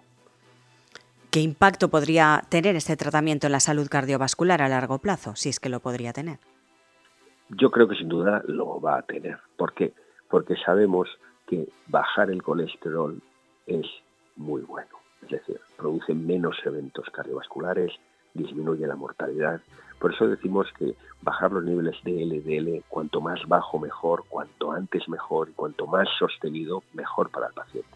¿Qué 1.31 1.41
impacto 1.41 1.89
podría 1.89 2.43
tener 2.49 2.75
este 2.75 2.95
tratamiento 2.95 3.47
en 3.47 3.51
la 3.51 3.59
salud 3.59 3.87
cardiovascular 3.89 4.61
a 4.61 4.69
largo 4.69 4.99
plazo, 4.99 5.35
si 5.35 5.49
es 5.49 5.59
que 5.59 5.69
lo 5.69 5.79
podría 5.79 6.13
tener? 6.13 6.39
Yo 7.49 7.71
creo 7.71 7.87
que 7.87 7.95
sin 7.95 8.09
duda 8.09 8.41
lo 8.47 8.79
va 8.79 8.97
a 8.97 9.01
tener. 9.03 9.37
¿Por 9.57 9.73
qué? 9.73 9.93
Porque 10.29 10.55
sabemos 10.65 11.09
que 11.47 11.67
bajar 11.87 12.29
el 12.29 12.41
colesterol 12.41 13.21
es 13.67 13.85
muy 14.35 14.61
bueno. 14.61 14.89
Es 15.23 15.29
decir, 15.29 15.59
produce 15.77 16.13
menos 16.13 16.57
eventos 16.65 17.09
cardiovasculares, 17.09 17.91
disminuye 18.33 18.85
la 18.85 18.95
mortalidad. 18.95 19.61
Por 19.99 20.13
eso 20.13 20.27
decimos 20.27 20.67
que 20.77 20.95
bajar 21.21 21.51
los 21.51 21.63
niveles 21.63 21.95
de 22.03 22.25
LDL, 22.25 22.83
cuanto 22.89 23.21
más 23.21 23.39
bajo 23.47 23.79
mejor, 23.79 24.25
cuanto 24.27 24.71
antes 24.71 25.07
mejor 25.07 25.49
y 25.49 25.53
cuanto 25.53 25.87
más 25.87 26.07
sostenido, 26.19 26.83
mejor 26.93 27.31
para 27.31 27.47
el 27.47 27.53
paciente. 27.53 27.89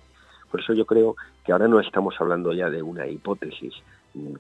Por 0.50 0.62
eso 0.62 0.74
yo 0.74 0.86
creo 0.86 1.16
que 1.46 1.52
ahora 1.52 1.68
no 1.68 1.80
estamos 1.80 2.16
hablando 2.20 2.54
ya 2.54 2.70
de 2.70 2.82
una 2.82 3.06
hipótesis 3.08 3.74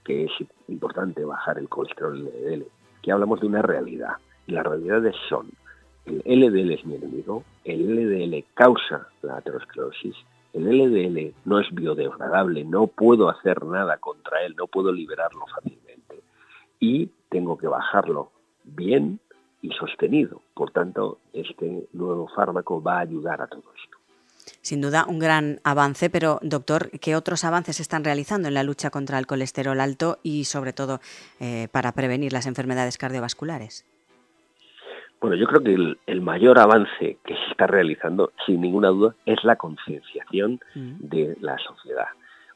que 0.03 0.23
es 0.23 0.31
importante 0.67 1.23
bajar 1.23 1.59
el 1.59 1.69
colesterol 1.69 2.17
LDL, 2.17 2.65
que 3.03 3.11
hablamos 3.11 3.39
de 3.41 3.47
una 3.47 3.61
realidad. 3.61 4.13
Y 4.47 4.53
las 4.53 4.65
realidades 4.65 5.15
son, 5.27 5.51
el 6.09 6.39
LDL 6.39 6.71
es 6.71 6.85
mi 6.85 6.95
enemigo, 6.95 7.43
el 7.63 7.95
LDL 7.95 8.43
causa 8.53 9.07
la 9.21 9.37
aterosclerosis, 9.37 10.15
el 10.53 10.65
LDL 10.65 11.33
no 11.45 11.59
es 11.59 11.67
biodegradable, 11.71 12.63
no 12.65 12.87
puedo 12.87 13.29
hacer 13.29 13.63
nada 13.65 13.97
contra 13.97 14.43
él, 14.43 14.55
no 14.57 14.67
puedo 14.67 14.91
liberarlo 14.91 15.45
fácilmente. 15.53 16.21
Y 16.79 17.09
tengo 17.29 17.57
que 17.57 17.67
bajarlo 17.67 18.31
bien 18.63 19.19
y 19.61 19.71
sostenido. 19.71 20.41
Por 20.53 20.71
tanto, 20.71 21.19
este 21.33 21.87
nuevo 21.93 22.27
fármaco 22.35 22.81
va 22.81 22.97
a 22.97 23.01
ayudar 23.01 23.41
a 23.41 23.47
todo 23.47 23.63
esto. 23.75 23.97
Sin 24.61 24.81
duda, 24.81 25.05
un 25.07 25.19
gran 25.19 25.59
avance, 25.63 26.09
pero 26.09 26.39
doctor, 26.41 26.89
¿qué 26.99 27.15
otros 27.15 27.43
avances 27.43 27.75
se 27.75 27.83
están 27.83 28.03
realizando 28.03 28.47
en 28.47 28.55
la 28.55 28.63
lucha 28.63 28.89
contra 28.89 29.19
el 29.19 29.27
colesterol 29.27 29.79
alto 29.79 30.17
y 30.23 30.45
sobre 30.45 30.73
todo 30.73 30.99
eh, 31.39 31.67
para 31.71 31.91
prevenir 31.91 32.33
las 32.33 32.47
enfermedades 32.47 32.97
cardiovasculares? 32.97 33.85
Bueno, 35.21 35.35
yo 35.35 35.47
creo 35.47 35.61
que 35.61 35.95
el, 36.07 36.21
mayor 36.21 36.59
avance 36.59 37.17
que 37.25 37.33
se 37.33 37.51
está 37.51 37.67
realizando, 37.67 38.31
sin 38.45 38.61
ninguna 38.61 38.87
duda, 38.87 39.15
es 39.25 39.43
la 39.43 39.57
concienciación 39.57 40.61
mm. 40.75 40.95
de 40.99 41.37
la 41.41 41.57
sociedad. 41.57 42.07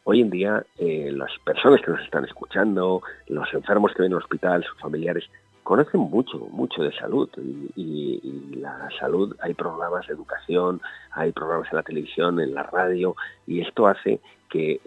Hoy 0.06 0.22
en 0.22 0.30
día, 0.30 0.66
eh, 0.78 1.12
las 1.14 1.32
personas 1.44 1.82
que 1.82 1.92
nos 1.92 2.02
están 2.02 2.24
escuchando, 2.26 3.02
los 3.28 3.54
enfermos 3.54 3.94
que 3.94 4.02
ven 4.02 4.12
en 4.12 4.18
el 4.18 4.24
hospital, 4.24 4.64
sus 4.64 4.80
familiares, 4.80 5.26
conocen 5.64 6.02
mucho, 6.02 6.38
mucho 6.52 6.84
de 6.84 6.92
salud 6.94 7.30
y, 7.76 8.58
la 8.58 8.90
salud, 8.98 9.36
hay 9.42 9.54
programas 9.54 10.08
de 10.08 10.14
educación, 10.14 10.82
hay 11.12 11.32
programas 11.32 11.68
en 11.72 11.78
la 11.78 11.84
televisión, 11.84 12.40
en 12.40 12.54
la 12.54 12.64
radio 12.64 13.16
y 13.46 13.60
esto 13.62 13.88
hace 13.88 14.22
que 14.50 14.80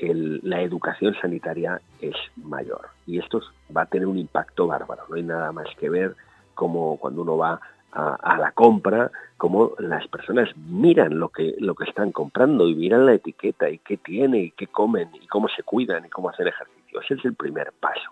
la 0.43 0.63
educación 0.63 1.15
sanitaria 1.21 1.81
es 2.01 2.17
mayor 2.37 2.89
y 3.07 3.19
esto 3.19 3.41
va 3.77 3.83
a 3.83 3.87
tener 3.87 4.07
un 4.07 4.19
impacto 4.19 4.67
bárbaro. 4.67 5.03
No 5.11 5.17
hay 5.17 5.25
nada 5.25 5.53
más 5.53 5.67
que 5.79 5.91
ver 5.91 6.15
como 6.57 6.97
cuando 6.97 7.23
uno 7.23 7.37
va 7.37 7.61
a, 7.93 8.37
la 8.39 8.51
compra, 8.51 9.11
como 9.39 9.73
las 9.79 10.07
personas 10.09 10.51
miran 10.57 11.19
lo 11.19 11.31
que, 11.31 11.55
lo 11.61 11.75
que 11.75 11.85
están 11.85 12.13
comprando 12.13 12.69
y 12.69 12.75
miran 12.75 13.07
la 13.07 13.15
etiqueta 13.15 13.71
y 13.71 13.79
qué 13.79 13.97
tiene 13.97 14.39
y 14.39 14.51
qué 14.51 14.67
comen 14.67 15.09
y 15.15 15.27
cómo 15.29 15.49
se 15.49 15.63
cuidan 15.63 16.05
y 16.05 16.11
cómo 16.11 16.29
hacen 16.29 16.49
ejercicio. 16.49 17.01
Ese 17.01 17.15
es 17.15 17.25
el 17.25 17.35
primer 17.35 17.73
paso. 17.73 18.11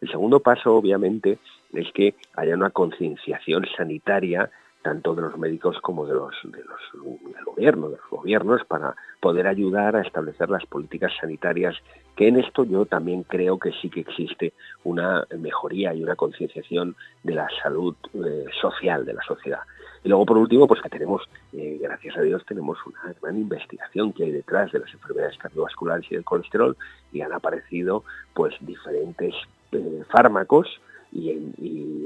El 0.00 0.08
segundo 0.08 0.40
paso, 0.40 0.76
obviamente, 0.76 1.38
es 1.72 1.90
que 1.92 2.14
haya 2.36 2.54
una 2.54 2.70
concienciación 2.70 3.66
sanitaria 3.76 4.50
tanto 4.84 5.14
de 5.14 5.22
los 5.22 5.38
médicos 5.38 5.80
como 5.80 6.06
de 6.06 6.12
los, 6.12 6.34
de 6.44 6.62
los 6.62 7.24
del 7.24 7.44
gobierno, 7.44 7.88
de 7.88 7.96
los 7.96 8.10
gobiernos, 8.10 8.64
para 8.66 8.94
poder 9.18 9.46
ayudar 9.46 9.96
a 9.96 10.02
establecer 10.02 10.50
las 10.50 10.66
políticas 10.66 11.10
sanitarias, 11.18 11.74
que 12.14 12.28
en 12.28 12.36
esto 12.36 12.64
yo 12.64 12.84
también 12.84 13.22
creo 13.22 13.58
que 13.58 13.72
sí 13.80 13.88
que 13.88 14.00
existe 14.00 14.52
una 14.84 15.26
mejoría 15.38 15.94
y 15.94 16.02
una 16.02 16.16
concienciación 16.16 16.94
de 17.22 17.34
la 17.34 17.48
salud 17.62 17.96
eh, 18.12 18.44
social 18.60 19.06
de 19.06 19.14
la 19.14 19.22
sociedad. 19.22 19.60
Y 20.04 20.10
luego, 20.10 20.26
por 20.26 20.36
último, 20.36 20.66
pues 20.68 20.82
que 20.82 20.90
tenemos, 20.90 21.22
eh, 21.54 21.78
gracias 21.80 22.18
a 22.18 22.20
Dios, 22.20 22.44
tenemos 22.46 22.76
una 22.84 23.14
gran 23.22 23.38
investigación 23.38 24.12
que 24.12 24.24
hay 24.24 24.32
detrás 24.32 24.70
de 24.70 24.80
las 24.80 24.92
enfermedades 24.92 25.38
cardiovasculares 25.38 26.04
y 26.10 26.14
del 26.14 26.24
colesterol 26.24 26.76
y 27.10 27.22
han 27.22 27.32
aparecido 27.32 28.04
pues 28.34 28.54
diferentes 28.60 29.34
eh, 29.72 30.04
fármacos 30.10 30.68
y 31.14 31.30
en, 31.30 31.54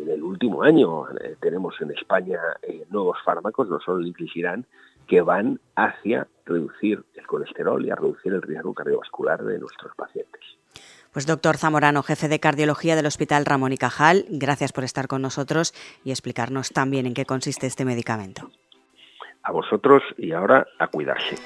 el 0.08 0.22
último 0.22 0.62
año 0.62 1.08
eh, 1.10 1.36
tenemos 1.40 1.74
en 1.80 1.90
España 1.90 2.40
eh, 2.62 2.86
nuevos 2.90 3.18
fármacos, 3.24 3.68
no 3.68 3.80
solo 3.80 4.00
el 4.00 4.14
que 5.06 5.20
van 5.22 5.58
hacia 5.74 6.26
reducir 6.44 7.02
el 7.14 7.26
colesterol 7.26 7.84
y 7.84 7.90
a 7.90 7.94
reducir 7.94 8.32
el 8.32 8.42
riesgo 8.42 8.74
cardiovascular 8.74 9.42
de 9.42 9.58
nuestros 9.58 9.94
pacientes. 9.96 10.40
Pues 11.12 11.26
doctor 11.26 11.56
Zamorano, 11.56 12.02
jefe 12.02 12.28
de 12.28 12.38
cardiología 12.38 12.94
del 12.94 13.06
Hospital 13.06 13.46
Ramón 13.46 13.72
y 13.72 13.78
Cajal, 13.78 14.26
gracias 14.28 14.72
por 14.72 14.84
estar 14.84 15.08
con 15.08 15.22
nosotros 15.22 15.72
y 16.04 16.10
explicarnos 16.10 16.70
también 16.70 17.06
en 17.06 17.14
qué 17.14 17.24
consiste 17.24 17.66
este 17.66 17.86
medicamento. 17.86 18.50
A 19.42 19.52
vosotros 19.52 20.02
y 20.18 20.32
ahora 20.32 20.66
a 20.78 20.88
cuidarse. 20.88 21.36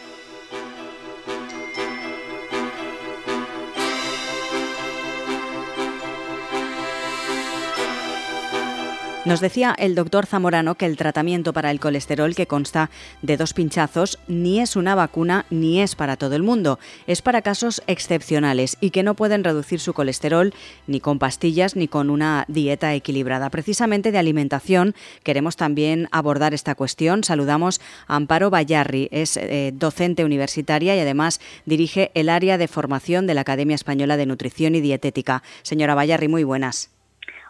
Nos 9.24 9.40
decía 9.40 9.72
el 9.78 9.94
doctor 9.94 10.26
Zamorano 10.26 10.74
que 10.74 10.84
el 10.84 10.96
tratamiento 10.96 11.52
para 11.52 11.70
el 11.70 11.78
colesterol, 11.78 12.34
que 12.34 12.48
consta 12.48 12.90
de 13.22 13.36
dos 13.36 13.54
pinchazos, 13.54 14.18
ni 14.26 14.58
es 14.58 14.74
una 14.74 14.96
vacuna 14.96 15.46
ni 15.48 15.80
es 15.80 15.94
para 15.94 16.16
todo 16.16 16.34
el 16.34 16.42
mundo. 16.42 16.80
Es 17.06 17.22
para 17.22 17.40
casos 17.40 17.84
excepcionales 17.86 18.76
y 18.80 18.90
que 18.90 19.04
no 19.04 19.14
pueden 19.14 19.44
reducir 19.44 19.78
su 19.78 19.94
colesterol 19.94 20.52
ni 20.88 20.98
con 20.98 21.20
pastillas 21.20 21.76
ni 21.76 21.86
con 21.86 22.10
una 22.10 22.46
dieta 22.48 22.94
equilibrada. 22.94 23.48
Precisamente 23.48 24.10
de 24.10 24.18
alimentación 24.18 24.92
queremos 25.22 25.54
también 25.54 26.08
abordar 26.10 26.52
esta 26.52 26.74
cuestión. 26.74 27.22
Saludamos 27.22 27.80
a 28.08 28.16
Amparo 28.16 28.50
Bayarri, 28.50 29.08
es 29.12 29.36
eh, 29.36 29.70
docente 29.72 30.24
universitaria 30.24 30.96
y 30.96 30.98
además 30.98 31.40
dirige 31.64 32.10
el 32.14 32.28
área 32.28 32.58
de 32.58 32.66
formación 32.66 33.28
de 33.28 33.34
la 33.34 33.42
Academia 33.42 33.76
Española 33.76 34.16
de 34.16 34.26
Nutrición 34.26 34.74
y 34.74 34.80
Dietética. 34.80 35.44
Señora 35.62 35.94
Bayarri, 35.94 36.26
muy 36.26 36.42
buenas. 36.42 36.90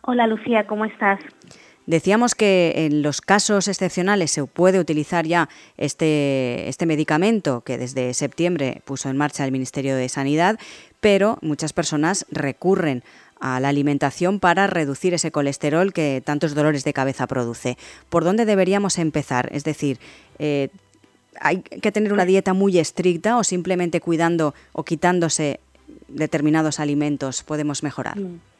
Hola 0.03 0.27
Lucía, 0.27 0.67
¿cómo 0.67 0.85
estás? 0.85 1.21
Decíamos 1.87 2.35
que 2.35 2.73
en 2.77 3.03
los 3.03 3.21
casos 3.21 3.67
excepcionales 3.67 4.31
se 4.31 4.45
puede 4.45 4.79
utilizar 4.79 5.27
ya 5.27 5.49
este, 5.77 6.69
este 6.69 6.87
medicamento 6.87 7.63
que 7.63 7.77
desde 7.77 8.15
septiembre 8.15 8.83
puso 8.85 9.09
en 9.09 9.17
marcha 9.17 9.45
el 9.45 9.53
Ministerio 9.53 9.97
de 9.97 10.09
Sanidad, 10.09 10.59
pero 11.01 11.39
muchas 11.43 11.73
personas 11.73 12.25
recurren 12.31 13.03
a 13.41 13.59
la 13.59 13.71
alimentación 13.71 14.39
para 14.39 14.69
reducir 14.69 15.15
ese 15.15 15.33
colesterol 15.33 15.93
que 15.93 16.23
tantos 16.25 16.55
dolores 16.55 16.85
de 16.85 16.93
cabeza 16.93 17.27
produce. 17.27 17.77
¿Por 18.09 18.23
dónde 18.23 18.45
deberíamos 18.45 18.99
empezar? 18.99 19.49
Es 19.53 19.65
decir, 19.65 19.99
eh, 20.39 20.69
¿hay 21.41 21.63
que 21.63 21.91
tener 21.91 22.13
una 22.13 22.25
dieta 22.25 22.55
muy 22.55 22.79
estricta 22.79 23.37
o 23.37 23.43
simplemente 23.43 24.01
cuidando 24.01 24.55
o 24.73 24.85
quitándose 24.85 25.59
determinados 26.07 26.79
alimentos 26.79 27.43
podemos 27.43 27.83
mejorar? 27.83 28.21
Mm. 28.21 28.52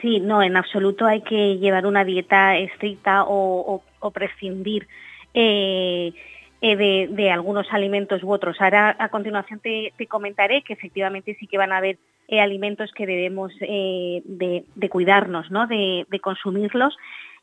Sí, 0.00 0.20
no, 0.20 0.42
en 0.42 0.56
absoluto 0.56 1.06
hay 1.06 1.22
que 1.22 1.58
llevar 1.58 1.86
una 1.86 2.04
dieta 2.04 2.56
estricta 2.56 3.24
o, 3.26 3.82
prescindir 4.12 4.86
eh, 5.34 6.12
eh, 6.60 7.08
de, 7.08 7.30
algunos 7.30 7.66
alimentos 7.72 8.22
u 8.22 8.30
otros. 8.30 8.60
Ahora 8.60 8.96
a 8.98 9.08
continuación 9.08 9.60
te, 9.60 9.92
comentaré 10.06 10.62
que 10.62 10.72
efectivamente 10.72 11.36
sí 11.40 11.46
que 11.46 11.58
van 11.58 11.72
a 11.72 11.78
haber 11.78 11.98
eh, 12.28 12.40
alimentos 12.40 12.92
que 12.92 13.06
debemos 13.06 13.52
de, 13.58 14.64
cuidarnos, 14.88 15.50
¿no? 15.50 15.66
de, 15.66 16.06
consumirlos 16.22 16.96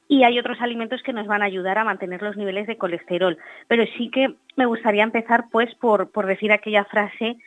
y 0.08 0.24
hay 0.24 0.38
otros 0.38 0.62
alimentos 0.62 1.02
que 1.02 1.14
nos 1.14 1.26
van 1.26 1.42
a 1.42 1.46
ayudar 1.46 1.80
a 1.80 1.84
mantener 1.84 2.22
los 2.22 2.38
niveles 2.38 2.68
de 2.68 2.78
colesterol. 2.78 3.38
Pero 3.68 3.86
sí 3.98 4.10
que 4.12 4.36
me 4.56 4.68
gustaría 4.68 5.04
empezar 5.04 5.46
pues 5.52 5.74
por, 5.76 6.10
decir 6.26 6.52
aquella 6.52 6.86
frase 6.86 7.38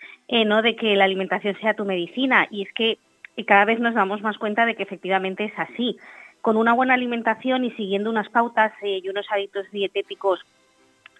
no 0.44 0.60
de 0.60 0.76
que 0.76 0.96
la 0.96 1.04
alimentación 1.04 1.56
sea 1.60 1.74
tu 1.74 1.86
medicina 1.86 2.46
y 2.50 2.62
es 2.62 2.72
que 2.74 2.98
y 3.38 3.44
cada 3.44 3.64
vez 3.64 3.78
nos 3.78 3.94
damos 3.94 4.20
más 4.20 4.36
cuenta 4.36 4.66
de 4.66 4.74
que 4.74 4.82
efectivamente 4.82 5.44
es 5.44 5.52
así. 5.56 5.96
Con 6.40 6.56
una 6.56 6.72
buena 6.72 6.94
alimentación 6.94 7.64
y 7.64 7.70
siguiendo 7.70 8.10
unas 8.10 8.28
pautas 8.30 8.72
eh, 8.82 9.00
y 9.00 9.08
unos 9.08 9.26
hábitos 9.30 9.64
dietéticos 9.70 10.40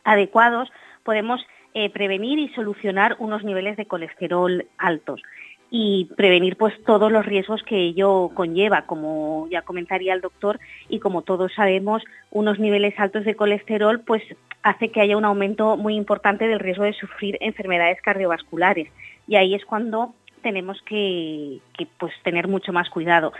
adecuados, 0.02 0.68
podemos 1.04 1.40
eh, 1.75 1.90
prevenir 1.90 2.40
y 2.40 2.48
solucionar 2.54 3.14
unos 3.20 3.44
niveles 3.44 3.76
de 3.76 3.87
colesterol 3.87 4.66
altos 4.78 5.22
y 5.70 6.06
prevenir 6.16 6.56
pues 6.56 6.75
todos 6.82 7.12
los 7.12 7.25
riesgos 7.25 7.62
que 7.62 7.76
ello 7.76 8.32
conlleva, 8.34 8.82
como 8.87 9.46
ya 9.48 9.62
comentaría 9.62 10.12
el 10.12 10.20
doctor, 10.20 10.58
y 10.88 10.98
como 10.98 11.22
todos 11.22 11.52
sabemos, 11.54 12.02
unos 12.32 12.58
niveles 12.58 12.98
altos 12.98 13.25
de 13.26 13.37
colesterol 13.37 14.00
pues 14.00 14.25
hace 14.64 14.88
que 14.88 15.00
haya 15.00 15.16
un 15.16 15.25
aumento 15.25 15.76
muy 15.76 15.94
importante 15.94 16.48
del 16.48 16.58
riesgo 16.58 16.82
de 16.82 16.94
sufrir 16.94 17.38
enfermedades 17.40 18.02
cardiovasculares. 18.02 18.88
Y 19.28 19.37
ahí 19.37 19.54
es 19.54 19.64
cuando 19.64 20.14
tenemos 20.38 20.80
que, 20.83 21.61
pues, 21.99 22.12
tener 22.23 22.49
mucho 22.49 22.73
más 22.73 22.90
cuidado. 22.90 23.33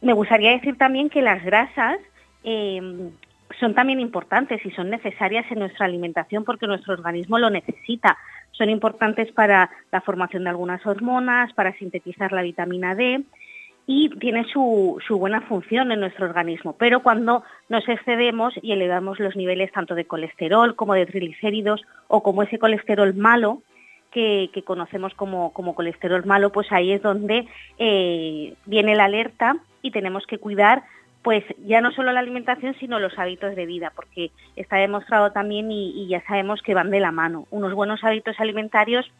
Me 0.00 0.12
gustaría 0.12 0.52
decir 0.52 0.76
también 0.76 1.10
que 1.10 1.22
las 1.22 1.44
grasas 1.44 1.98
eh, 2.44 3.10
son 3.58 3.74
también 3.74 4.00
importantes 4.00 4.64
y 4.64 4.70
son 4.70 4.90
necesarias 4.90 5.46
en 5.50 5.60
nuestra 5.60 5.86
alimentación 5.86 6.44
porque 6.44 6.66
nuestro 6.66 6.94
organismo 6.94 7.38
lo 7.38 7.50
necesita. 7.50 8.16
Son 8.52 8.70
importantes 8.70 9.32
para 9.32 9.70
la 9.90 10.00
formación 10.00 10.44
de 10.44 10.50
algunas 10.50 10.84
hormonas, 10.86 11.52
para 11.52 11.72
sintetizar 11.74 12.32
la 12.32 12.42
vitamina 12.42 12.94
D 12.94 13.22
y 13.86 14.10
tienen 14.18 14.46
su, 14.46 15.00
su, 15.06 15.18
buena 15.18 15.40
función 15.40 15.90
en 15.92 16.00
nuestro 16.00 16.26
organismo. 16.26 16.74
Pero 16.78 17.00
cuando 17.00 17.42
nos 17.70 17.88
excedemos 17.88 18.52
y 18.60 18.72
elevamos 18.72 19.18
los 19.18 19.34
niveles 19.34 19.72
tanto 19.72 19.94
de 19.94 20.04
colesterol 20.04 20.76
como 20.76 20.92
de 20.92 21.06
triglicéridos 21.06 21.82
o 22.06 22.22
como 22.22 22.42
ese 22.42 22.58
colesterol 22.58 23.14
malo, 23.14 23.62
que, 24.12 24.50
conocemos 24.64 25.14
como, 25.14 25.52
como, 25.52 25.74
colesterol 25.74 26.24
malo, 26.24 26.50
pues 26.50 26.70
ahí 26.72 26.92
es 26.92 27.02
donde 27.02 27.46
eh, 27.78 28.54
viene 28.66 28.96
la 28.96 29.04
alerta 29.04 29.56
y 29.82 29.90
tenemos 29.90 30.26
que 30.26 30.38
cuidar 30.38 30.84
pues 31.22 31.44
ya 31.66 31.80
no 31.80 31.90
solo 31.92 32.12
la 32.12 32.20
alimentación, 32.20 32.74
sino 32.78 33.00
los 33.00 33.18
hábitos 33.18 33.54
de 33.54 33.66
vida, 33.66 33.92
porque 33.94 34.30
está 34.56 34.76
demostrado 34.76 35.32
también 35.32 35.70
y, 35.70 36.06
ya 36.06 36.22
sabemos 36.22 36.62
que 36.62 36.74
van 36.74 36.90
de 36.90 37.00
la 37.00 37.12
mano, 37.12 37.46
unos 37.50 37.74
buenos 37.74 38.02
hábitos 38.02 38.38
alimentarios 38.38 39.10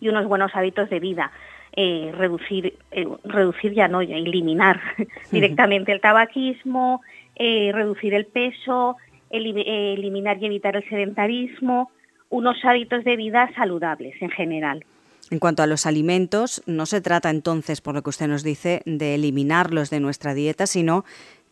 y 0.00 0.08
unos 0.08 0.26
buenos 0.26 0.54
hábitos 0.54 0.88
de 0.88 1.00
vida. 1.00 1.32
Eh, 1.76 2.12
reducir, 2.16 2.78
eh, 2.92 3.06
reducir 3.24 3.74
ya 3.74 3.88
no, 3.88 4.00
eliminar 4.00 4.80
directamente 5.32 5.92
el 5.92 6.00
tabaquismo, 6.00 7.02
reducir 7.36 8.14
el 8.14 8.26
peso, 8.26 8.96
eliminar 9.28 10.38
y 10.40 10.46
evitar 10.46 10.76
el 10.76 10.88
sedentarismo, 10.88 11.90
unos 12.28 12.56
hábitos 12.64 13.04
de 13.04 13.16
vida 13.16 13.50
saludables 13.54 14.14
en 14.20 14.30
general. 14.30 14.84
En 15.30 15.38
cuanto 15.38 15.62
a 15.62 15.66
los 15.66 15.86
alimentos, 15.86 16.62
no 16.66 16.86
se 16.86 17.00
trata 17.00 17.30
entonces, 17.30 17.80
por 17.80 17.94
lo 17.94 18.02
que 18.02 18.10
usted 18.10 18.28
nos 18.28 18.44
dice, 18.44 18.82
de 18.84 19.14
eliminarlos 19.14 19.90
de 19.90 20.00
nuestra 20.00 20.34
dieta, 20.34 20.66
sino 20.66 21.04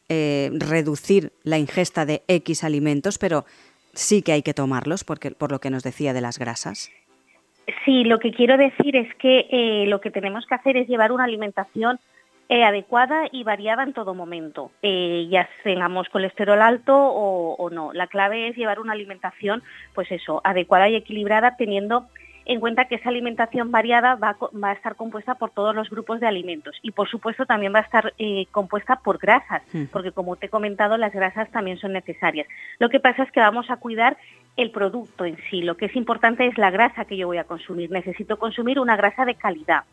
eh, 0.08 0.50
reducir 0.52 1.32
la 1.42 1.58
ingesta 1.58 2.04
de 2.04 2.22
X 2.28 2.64
alimentos, 2.64 3.18
pero 3.18 3.44
sí 3.94 4.22
que 4.22 4.32
hay 4.32 4.42
que 4.42 4.54
tomarlos, 4.54 5.04
porque, 5.04 5.30
por 5.30 5.50
lo 5.50 5.58
que 5.60 5.70
nos 5.70 5.82
decía 5.82 6.12
de 6.12 6.20
las 6.20 6.38
grasas. 6.38 6.90
Sí, 7.84 8.04
lo 8.04 8.18
que 8.18 8.32
quiero 8.32 8.56
decir 8.56 8.96
es 8.96 9.14
que 9.14 9.46
eh, 9.50 9.86
lo 9.86 10.00
que 10.00 10.10
tenemos 10.10 10.44
que 10.46 10.54
hacer 10.54 10.76
es 10.76 10.88
llevar 10.88 11.12
una 11.12 11.24
alimentación 11.24 11.98
eh, 12.48 12.64
adecuada 12.64 13.28
y 13.30 13.44
variada 13.44 13.82
en 13.82 13.92
todo 13.92 14.14
momento, 14.14 14.70
ya 14.82 15.48
tengamos 15.64 16.08
colesterol 16.08 16.60
alto 16.60 16.94
o, 16.94 17.54
o, 17.54 17.70
no. 17.70 17.92
La 17.92 18.06
clave 18.06 18.48
es 18.48 18.56
llevar 18.56 18.80
una 18.80 18.92
alimentación, 18.92 19.62
pues 19.94 20.10
eso, 20.12 20.40
adecuada 20.44 20.88
y 20.88 20.96
equilibrada, 20.96 21.56
teniendo 21.56 22.08
en 22.44 22.60
cuenta 22.60 22.86
que 22.86 22.96
esa 22.96 23.08
alimentación 23.08 23.70
variada 23.70 24.16
va, 24.16 24.36
a 24.62 24.72
estar 24.72 24.96
compuesta 24.96 25.34
por 25.36 25.50
todos 25.50 25.74
los 25.74 25.90
grupos 25.90 26.20
de 26.20 26.26
alimentos 26.26 26.76
y 26.82 26.90
por 26.90 27.08
supuesto 27.08 27.46
también 27.46 27.74
va 27.74 27.80
a 27.80 27.82
estar 27.82 28.14
eh, 28.18 28.46
compuesta 28.50 28.96
por 28.96 29.18
grasas, 29.18 29.62
porque 29.92 30.12
como 30.12 30.36
te 30.36 30.46
he 30.46 30.48
comentado 30.48 30.96
las 30.96 31.12
grasas 31.12 31.50
también 31.50 31.78
son 31.78 31.92
necesarias. 31.92 32.46
Lo 32.78 32.88
que 32.88 33.00
pasa 33.00 33.22
es 33.22 33.30
que 33.30 33.40
vamos 33.40 33.70
a 33.70 33.76
cuidar 33.76 34.16
el 34.56 34.70
producto 34.70 35.24
en 35.24 35.36
sí, 35.50 35.62
lo 35.62 35.76
que 35.76 35.86
es 35.86 35.96
importante 35.96 36.46
es 36.46 36.58
la 36.58 36.70
grasa 36.70 37.04
que 37.04 37.16
yo 37.16 37.26
voy 37.26 37.38
a 37.38 37.44
consumir, 37.44 37.90
necesito 37.90 38.38
consumir 38.38 38.78
una 38.78 38.96
grasa 38.96 39.24
de 39.24 39.34
calidad. 39.34 39.84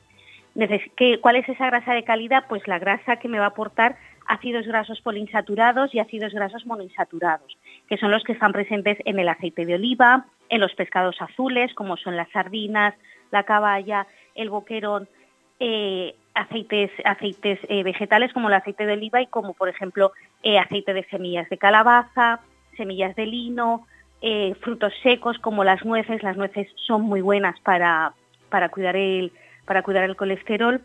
¿Cuál 1.22 1.36
es 1.36 1.48
esa 1.48 1.68
grasa 1.68 1.94
de 1.94 2.04
calidad? 2.04 2.46
Pues 2.50 2.68
la 2.68 2.80
grasa 2.80 3.18
que 3.18 3.28
me 3.28 3.40
va 3.40 3.46
a 3.46 3.50
aportar 3.50 3.98
ácidos 4.28 4.68
grasos 4.68 5.02
poliinsaturados 5.02 5.94
y 5.94 6.00
ácidos 6.00 6.34
grasos 6.34 6.66
monoinsaturados, 6.66 7.58
que 7.88 7.98
son 7.98 8.12
los 8.12 8.24
que 8.24 8.34
están 8.34 8.52
presentes 8.52 8.98
en 9.06 9.20
el 9.20 9.28
aceite 9.28 9.66
de 9.66 9.76
oliva, 9.76 10.26
en 10.50 10.62
los 10.62 10.74
pescados 10.76 11.22
azules, 11.22 11.74
como 11.74 11.98
son 11.98 12.16
las 12.16 12.30
sardinas, 12.30 12.94
la 13.32 13.44
caballa, 13.44 14.06
el 14.36 14.50
boquerón, 14.50 15.08
eh, 15.60 16.16
aceites, 16.36 16.92
aceites 17.04 17.60
eh, 17.68 17.84
vegetales 17.84 18.32
como 18.32 18.48
el 18.48 18.54
aceite 18.54 18.86
de 18.86 18.94
oliva 18.94 19.22
y 19.22 19.28
como 19.28 19.54
por 19.54 19.68
ejemplo 19.68 20.14
eh, 20.44 20.58
aceite 20.58 20.94
de 20.94 21.04
semillas 21.06 21.50
de 21.50 21.58
calabaza, 21.58 22.40
semillas 22.78 23.16
de 23.16 23.26
lino, 23.26 23.86
frutos 24.62 24.94
secos 25.02 25.40
como 25.40 25.64
las 25.64 25.84
nueces. 25.86 26.24
Las 26.24 26.38
nueces 26.38 26.68
son 26.76 27.02
muy 27.02 27.22
buenas 27.22 27.60
para, 27.62 28.14
para, 28.50 28.70
cuidar, 28.70 28.96
el, 28.96 29.32
para 29.70 29.84
cuidar 29.84 30.04
el 30.06 30.16
colesterol 30.16 30.82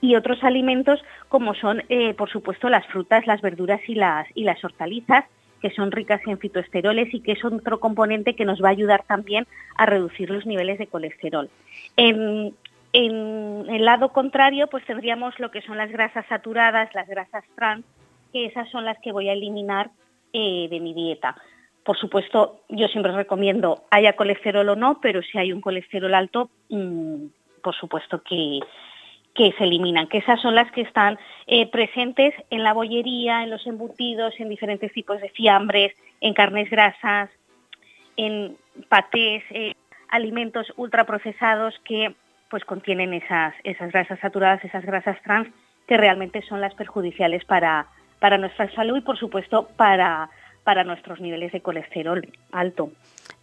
y 0.00 0.16
otros 0.16 0.42
alimentos 0.42 1.00
como 1.28 1.54
son, 1.54 1.84
eh, 1.88 2.14
por 2.14 2.28
supuesto, 2.28 2.68
las 2.68 2.84
frutas, 2.88 3.28
las 3.28 3.40
verduras 3.40 3.80
y 3.86 3.94
las, 3.94 4.26
y 4.34 4.42
las 4.42 4.62
hortalizas, 4.64 5.24
que 5.60 5.70
son 5.70 5.92
ricas 5.92 6.20
en 6.26 6.36
fitoesteroles 6.36 7.14
y 7.14 7.20
que 7.20 7.30
es 7.30 7.44
otro 7.44 7.78
componente 7.78 8.34
que 8.34 8.44
nos 8.44 8.60
va 8.60 8.70
a 8.70 8.72
ayudar 8.72 9.04
también 9.06 9.46
a 9.76 9.86
reducir 9.86 10.30
los 10.30 10.44
niveles 10.46 10.80
de 10.80 10.88
colesterol. 10.88 11.48
En, 11.96 12.56
el 12.92 13.84
lado 13.84 14.08
contrario, 14.08 14.66
pues 14.66 14.84
tendríamos 14.84 15.38
lo 15.38 15.52
que 15.52 15.62
son 15.62 15.76
las 15.76 15.92
grasas 15.92 16.26
saturadas, 16.26 16.92
las 16.96 17.06
grasas 17.06 17.44
trans, 17.54 17.86
que 18.32 18.46
esas 18.46 18.68
son 18.70 18.84
las 18.84 18.98
que 18.98 19.12
voy 19.12 19.28
a 19.28 19.32
eliminar 19.34 19.90
eh, 20.32 20.66
de 20.68 20.80
mi 20.80 20.92
dieta. 20.92 21.36
Por 21.84 21.96
supuesto, 21.96 22.62
yo 22.68 22.88
siempre 22.88 23.12
recomiendo, 23.12 23.84
haya 23.92 24.16
colesterol 24.16 24.68
o 24.68 24.74
no, 24.74 25.00
pero 25.00 25.22
si 25.22 25.38
hay 25.38 25.52
un 25.52 25.60
colesterol 25.60 26.14
alto, 26.14 26.50
mm, 26.68 27.26
por 27.62 27.74
supuesto 27.74 28.22
que, 28.22 28.60
que 29.34 29.52
se 29.52 29.64
eliminan, 29.64 30.08
que 30.08 30.18
esas 30.18 30.40
son 30.40 30.54
las 30.54 30.70
que 30.72 30.82
están 30.82 31.18
eh, 31.46 31.70
presentes 31.70 32.34
en 32.50 32.62
la 32.62 32.72
bollería, 32.72 33.42
en 33.42 33.50
los 33.50 33.66
embutidos, 33.66 34.34
en 34.38 34.48
diferentes 34.48 34.92
tipos 34.92 35.20
de 35.20 35.30
fiambres, 35.30 35.94
en 36.20 36.34
carnes 36.34 36.68
grasas, 36.70 37.30
en 38.16 38.56
patés, 38.88 39.42
eh, 39.50 39.74
alimentos 40.08 40.72
ultraprocesados 40.76 41.74
que 41.84 42.14
pues 42.50 42.64
contienen 42.66 43.14
esas, 43.14 43.54
esas 43.64 43.90
grasas 43.92 44.20
saturadas, 44.20 44.62
esas 44.62 44.84
grasas 44.84 45.16
trans, 45.22 45.48
que 45.88 45.96
realmente 45.96 46.42
son 46.42 46.60
las 46.60 46.74
perjudiciales 46.74 47.44
para, 47.46 47.86
para 48.20 48.36
nuestra 48.36 48.70
salud 48.74 48.98
y 48.98 49.00
por 49.00 49.18
supuesto 49.18 49.68
para, 49.76 50.28
para 50.62 50.84
nuestros 50.84 51.18
niveles 51.20 51.52
de 51.52 51.62
colesterol 51.62 52.28
alto. 52.52 52.92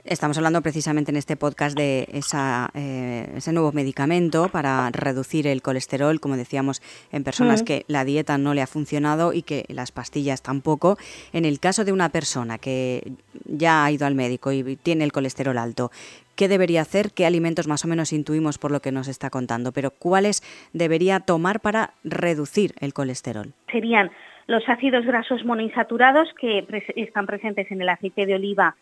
Estamos 0.10 0.40
hablando 0.40 0.64
precisamente 0.64 1.12
en 1.12 1.18
este 1.18 1.36
podcast 1.36 1.78
de 1.78 2.08
esa, 2.12 2.72
eh, 2.74 3.32
ese 3.36 3.54
nuevo 3.54 3.72
medicamento 3.74 4.50
para 4.50 4.90
reducir 4.90 5.46
el 5.46 5.62
colesterol, 5.62 6.20
como 6.20 6.36
decíamos, 6.36 6.82
en 7.12 7.24
personas 7.24 7.62
mm. 7.62 7.66
que 7.66 7.86
la 7.88 8.04
dieta 8.06 8.40
no 8.40 8.56
le 8.56 8.64
ha 8.64 8.66
funcionado 8.66 9.34
y 9.34 9.44
que 9.44 9.66
las 9.68 9.92
pastillas 9.92 10.42
tampoco. 10.42 10.98
En 11.32 11.46
el 11.46 11.60
caso 11.60 11.86
de 11.86 11.92
una 11.92 12.10
persona 12.10 12.58
que 12.58 13.04
ya 13.46 13.86
ha 13.86 13.92
ido 13.92 14.08
al 14.08 14.16
médico 14.16 14.52
y 14.52 14.78
tiene 14.78 15.04
el 15.04 15.12
colesterol 15.12 15.60
alto, 15.60 15.92
¿qué 16.36 16.48
debería 16.48 16.82
hacer? 16.82 17.12
¿Qué 17.12 17.28
alimentos 17.28 17.68
más 17.68 17.86
o 17.86 17.88
menos 17.88 18.12
intuimos 18.12 18.58
por 18.58 18.72
lo 18.72 18.80
que 18.80 18.92
nos 18.92 19.08
está 19.08 19.30
contando? 19.30 19.74
Pero 19.74 19.92
¿cuáles 19.92 20.42
debería 20.74 21.20
tomar 21.20 21.60
para 21.60 21.92
reducir 22.04 22.74
el 22.80 22.96
colesterol? 22.96 23.54
Serían 23.72 24.10
los 24.48 24.68
ácidos 24.68 25.06
grasos 25.06 25.46
monoinsaturados 25.46 26.30
que 26.42 26.66
están 26.96 27.28
presentes 27.28 27.70
en 27.70 27.84
el 27.84 27.90
aceite 27.90 28.26
de 28.26 28.34
oliva 28.34 28.76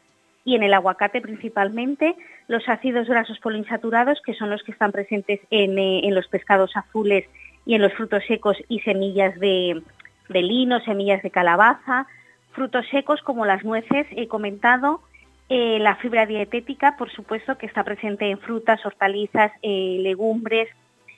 y 0.47 0.55
en 0.55 0.63
el 0.63 0.73
aguacate 0.73 1.19
principalmente, 1.19 2.15
los 2.47 2.69
ácidos 2.69 3.09
grasos 3.09 3.37
poliinsaturados, 3.39 4.21
que 4.21 4.33
son 4.33 4.49
los 4.49 4.63
que 4.63 4.71
están 4.71 4.93
presentes 4.93 5.41
en, 5.49 5.77
eh, 5.77 6.09
los 6.09 6.25
pescados 6.29 6.71
azules 6.77 7.25
y 7.65 7.75
en 7.75 7.81
los 7.81 7.91
frutos 7.91 8.23
secos 8.29 8.55
y 8.69 8.79
semillas 8.79 9.37
de, 9.41 9.83
lino, 10.29 10.79
semillas 10.85 11.21
de 11.21 11.31
calabaza, 11.31 12.07
frutos 12.53 12.87
secos 12.89 13.21
como 13.23 13.45
las 13.45 13.65
nueces, 13.65 14.07
he 14.11 14.29
comentado, 14.29 15.01
eh, 15.49 15.79
la 15.79 15.97
fibra 15.97 16.25
dietética, 16.25 16.95
por 16.95 17.11
supuesto, 17.11 17.57
que 17.57 17.65
está 17.65 17.83
presente 17.83 18.29
en 18.29 18.39
frutas, 18.39 18.85
hortalizas, 18.85 19.51
eh, 19.63 19.97
legumbres 19.99 20.69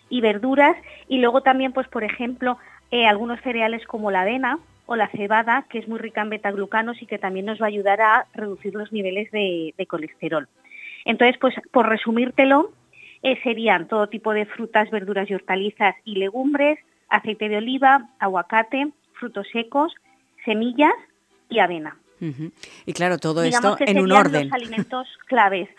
y 0.09 0.21
verduras, 0.21 0.75
y 1.07 1.19
luego 1.19 1.41
también, 1.43 1.71
pues 1.71 1.87
por 1.87 2.03
ejemplo, 2.03 2.57
algunos 3.07 3.39
cereales 3.41 3.85
como 3.85 4.09
la 4.09 4.21
avena 4.21 4.57
o 4.91 4.95
la 4.95 5.07
cebada, 5.09 5.67
que 5.69 5.77
es 5.77 5.87
muy 5.87 5.99
rica 5.99 6.23
en 6.23 6.31
betaglucanos 6.31 6.99
y 6.99 7.05
que 7.05 7.19
también 7.19 7.45
nos 7.45 7.61
va 7.61 7.65
a 7.65 7.67
ayudar 7.67 8.01
a 8.01 8.25
reducir 8.33 8.73
los 8.73 8.91
niveles 8.91 9.29
de, 9.29 9.85
colesterol. 9.87 10.47
Entonces, 11.05 11.37
pues 11.39 11.53
por 11.71 11.87
resumírtelo, 11.87 12.71
eh, 13.21 13.39
serían 13.43 13.87
todo 13.87 14.09
tipo 14.09 14.33
de 14.33 14.47
frutas, 14.47 14.89
verduras 14.89 15.29
y 15.29 15.35
hortalizas 15.35 15.95
y 16.05 16.15
legumbres, 16.15 16.79
aceite 17.07 17.49
de 17.49 17.57
oliva, 17.57 18.09
aguacate, 18.17 18.89
frutos 19.13 19.47
secos, 19.53 19.93
semillas 20.43 20.95
y 21.49 21.59
avena. 21.59 21.95
Y 22.85 22.93
claro, 22.93 23.17
todo 23.17 23.43
esto 23.43 23.77
en 23.79 23.99
un 23.99 24.11
orden. 24.11 24.49
Los 24.49 24.53
alimentos 24.53 25.07
claves. 25.25 25.69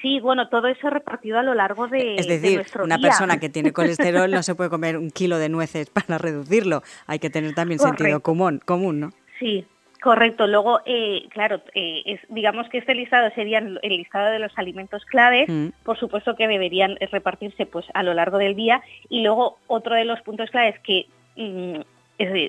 Sí, 0.00 0.20
bueno, 0.20 0.48
todo 0.48 0.68
eso 0.68 0.90
repartido 0.90 1.38
a 1.38 1.42
lo 1.42 1.54
largo 1.54 1.88
de 1.88 2.16
Es 2.16 2.28
decir, 2.28 2.64
una 2.82 2.98
persona 2.98 3.40
que 3.40 3.48
tiene 3.48 3.72
colesterol 3.72 4.30
no 4.30 4.42
se 4.42 4.54
puede 4.54 4.70
comer 4.70 4.96
un 4.96 5.10
kilo 5.10 5.38
de 5.38 5.48
nueces 5.48 5.90
para 5.90 6.18
reducirlo. 6.18 6.82
Hay 7.06 7.18
que 7.18 7.30
tener 7.30 7.54
también 7.54 7.80
sentido 7.80 8.20
común, 8.20 8.60
común, 8.64 9.00
¿no? 9.00 9.10
Sí, 9.38 9.66
Correcto. 10.00 10.46
Luego, 10.46 10.80
eh, 10.86 11.26
claro, 11.30 11.60
eh, 11.74 12.02
es, 12.06 12.20
digamos 12.28 12.68
que 12.68 12.78
este 12.78 12.94
listado 12.94 13.30
sería 13.34 13.58
el 13.58 13.80
listado 13.82 14.30
de 14.30 14.38
los 14.38 14.56
alimentos 14.56 15.04
claves, 15.04 15.48
mm. 15.48 15.68
por 15.82 15.98
supuesto 15.98 16.36
que 16.36 16.46
deberían 16.46 16.96
repartirse 17.10 17.66
pues 17.66 17.86
a 17.94 18.02
lo 18.02 18.14
largo 18.14 18.38
del 18.38 18.54
día. 18.54 18.80
Y 19.08 19.22
luego 19.22 19.58
otro 19.66 19.94
de 19.96 20.04
los 20.04 20.20
puntos 20.22 20.50
claves 20.50 20.78
que 20.80 21.06
mm, 21.36 21.80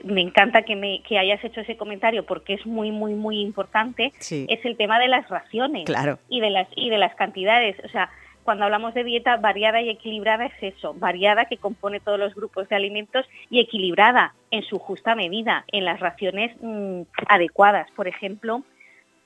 me 0.03 0.21
encanta 0.21 0.63
que, 0.63 0.75
me, 0.75 1.01
que 1.03 1.19
hayas 1.19 1.43
hecho 1.43 1.62
ese 1.62 1.77
comentario 1.77 2.25
porque 2.25 2.53
es 2.53 2.65
muy, 2.65 2.91
muy, 2.91 3.13
muy 3.13 3.39
importante, 3.39 4.12
es 4.19 4.65
el 4.65 4.77
tema 4.77 4.99
de 4.99 5.08
las 5.08 5.29
raciones 5.29 5.86
claro. 5.86 6.19
y, 6.27 6.41
de 6.41 6.49
las, 6.49 6.67
y 6.75 6.89
de 6.89 6.97
las 6.97 7.13
cantidades. 7.15 7.75
O 7.86 7.89
sea, 7.89 8.10
cuando 8.43 8.65
hablamos 8.65 8.95
de 8.95 9.03
dieta 9.03 9.38
variada 9.38 9.79
y 9.82 9.89
equilibrada 9.89 10.47
es 10.47 10.75
eso, 10.75 10.95
variada 10.95 11.45
que 11.45 11.58
compone 11.58 11.99
todos 11.99 12.17
los 12.17 12.34
grupos 12.34 12.67
de 12.67 12.75
alimentos 12.75 13.27
y 13.51 13.60
equilibrada 13.60 14.34
en 14.49 14.63
su 14.63 14.79
justa 14.79 15.13
medida, 15.13 15.65
en 15.71 15.86
las 15.86 15.99
raciones 15.99 16.55
mm, 16.60 17.01
adecuadas. 17.27 17.91
Por 17.91 18.08
ejemplo, 18.08 18.63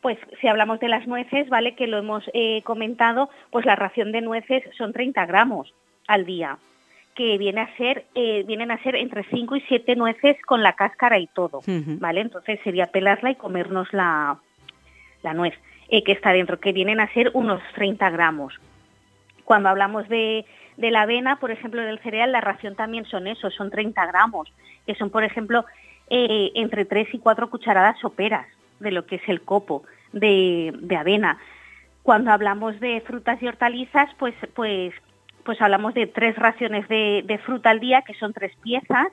pues 0.02 0.18
si 0.42 0.48
hablamos 0.50 0.82
de 0.82 0.90
las 0.90 1.08
nueces, 1.08 1.48
vale 1.48 1.76
que 1.76 1.88
lo 1.88 1.98
hemos 2.00 2.30
eh, 2.34 2.62
comentado, 2.64 3.30
pues 3.50 3.66
la 3.66 3.78
ración 3.78 4.12
de 4.12 4.20
nueces 4.20 4.62
son 4.78 4.92
30 4.92 5.26
gramos 5.26 5.74
al 6.08 6.26
día, 6.26 6.58
que 7.16 7.38
viene 7.38 7.62
a 7.62 7.78
ser, 7.78 8.06
eh, 8.16 8.44
vienen 8.46 8.72
a 8.72 8.82
ser 8.84 8.96
entre 8.96 9.24
5 9.24 9.56
y 9.56 9.62
7 9.62 9.96
nueces 9.96 10.38
con 10.46 10.64
la 10.64 10.74
cáscara 10.74 11.20
y 11.20 11.28
todo, 11.28 11.62
¿vale? 12.00 12.22
Entonces 12.22 12.60
sería 12.64 12.88
pelarla 12.88 13.32
y 13.32 13.36
comernos 13.36 13.92
la, 13.94 14.38
la 15.22 15.34
nuez 15.34 15.54
eh, 15.90 16.04
que 16.04 16.12
está 16.12 16.32
dentro, 16.32 16.60
que 16.60 16.74
vienen 16.74 17.00
a 17.00 17.12
ser 17.14 17.32
unos 17.34 17.62
30 17.76 18.10
gramos. 18.10 18.60
Cuando 19.46 19.70
hablamos 19.70 20.08
de, 20.10 20.46
de 20.78 20.92
la 20.92 21.02
avena, 21.02 21.40
por 21.40 21.52
ejemplo, 21.52 21.82
del 21.82 22.00
cereal, 22.00 22.32
la 22.32 22.42
ración 22.42 22.76
también 22.76 23.06
son 23.06 23.28
esos, 23.28 23.54
son 23.54 23.70
30 23.70 24.06
gramos, 24.08 24.52
que 24.86 24.96
son, 24.96 25.10
por 25.10 25.24
ejemplo, 25.24 25.66
entre 26.10 26.86
3 26.86 27.14
y 27.14 27.20
4 27.20 27.50
cucharadas 27.50 28.00
soperas 28.00 28.46
de 28.80 28.92
lo 28.92 29.06
que 29.06 29.16
es 29.16 29.28
el 29.28 29.42
copo 29.42 29.84
de, 30.12 30.96
avena. 30.98 31.38
Cuando 32.04 32.32
hablamos 32.32 32.80
de 32.80 33.02
frutas 33.02 33.42
y 33.42 33.48
hortalizas, 33.48 34.10
pues, 34.20 34.36
pues, 34.54 34.94
pues 35.44 35.62
hablamos 35.62 35.94
de 35.94 36.08
tres 36.08 36.36
raciones 36.36 36.88
de, 36.88 37.40
fruta 37.46 37.70
al 37.70 37.80
día, 37.80 38.02
que 38.02 38.14
son 38.16 38.34
tres 38.34 38.56
piezas, 38.62 39.08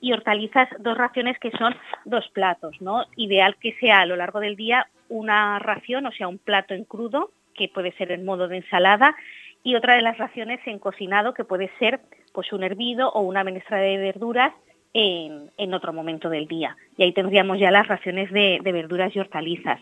y 0.00 0.12
hortalizas 0.12 0.68
dos 0.78 0.96
raciones 0.96 1.38
que 1.38 1.50
son 1.52 1.74
dos 2.04 2.28
platos, 2.28 2.80
¿no? 2.80 3.04
Ideal 3.16 3.56
que 3.56 3.74
sea 3.80 4.00
a 4.00 4.06
lo 4.06 4.14
largo 4.16 4.38
del 4.38 4.54
día 4.54 4.86
una 5.08 5.58
ración, 5.58 6.06
o 6.06 6.12
sea, 6.12 6.28
un 6.28 6.38
plato 6.38 6.74
en 6.74 6.84
crudo, 6.84 7.30
que 7.54 7.68
puede 7.68 7.92
ser 7.92 8.12
en 8.12 8.24
modo 8.24 8.46
de 8.46 8.58
ensalada, 8.58 9.16
y 9.64 9.74
otra 9.74 9.96
de 9.96 10.02
las 10.02 10.16
raciones 10.18 10.60
en 10.66 10.78
cocinado, 10.78 11.34
que 11.34 11.44
puede 11.44 11.70
ser 11.78 12.00
pues 12.32 12.52
un 12.52 12.62
hervido 12.62 13.10
o 13.10 13.22
una 13.22 13.42
menestra 13.42 13.78
de 13.78 13.96
verduras 13.98 14.52
en, 14.94 15.74
otro 15.74 15.92
momento 15.92 16.30
del 16.30 16.46
día. 16.46 16.76
Y 16.96 17.02
ahí 17.02 17.12
tendríamos 17.12 17.58
ya 17.58 17.70
las 17.70 17.88
raciones 17.88 18.30
de, 18.30 18.60
verduras 18.62 19.14
y 19.14 19.18
hortalizas. 19.18 19.80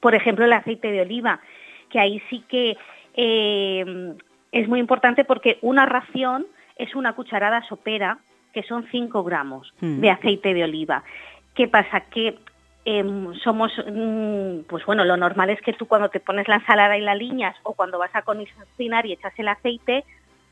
Por 0.00 0.14
ejemplo, 0.14 0.44
el 0.44 0.52
aceite 0.52 0.90
de 0.90 1.02
oliva, 1.02 1.40
que 1.88 2.00
ahí 2.00 2.22
sí 2.28 2.44
que 2.48 2.76
eh, 3.14 4.14
es 4.52 4.68
muy 4.68 4.78
importante 4.78 5.24
porque 5.24 5.58
una 5.62 5.86
ración 5.86 6.46
es 6.76 6.94
una 6.94 7.14
cucharada 7.14 7.62
sopera, 7.62 8.18
que 8.52 8.62
son 8.62 8.86
5 8.90 9.24
gramos 9.24 9.72
mm. 9.80 10.00
de 10.00 10.10
aceite 10.10 10.54
de 10.54 10.64
oliva. 10.64 11.02
¿Qué 11.54 11.68
pasa? 11.68 12.00
Que 12.00 12.38
em, 12.84 13.34
somos, 13.34 13.72
mm, 13.78 14.64
pues 14.68 14.84
bueno, 14.84 15.04
lo 15.04 15.16
normal 15.16 15.50
es 15.50 15.60
que 15.62 15.72
tú 15.72 15.86
cuando 15.86 16.10
te 16.10 16.20
pones 16.20 16.48
la 16.48 16.56
ensalada 16.56 16.96
y 16.96 17.00
la 17.00 17.14
liñas 17.14 17.56
o 17.62 17.72
cuando 17.72 17.98
vas 17.98 18.14
a 18.14 18.22
cocinar 18.22 19.06
y 19.06 19.12
echas 19.12 19.32
el 19.38 19.48
aceite, 19.48 20.04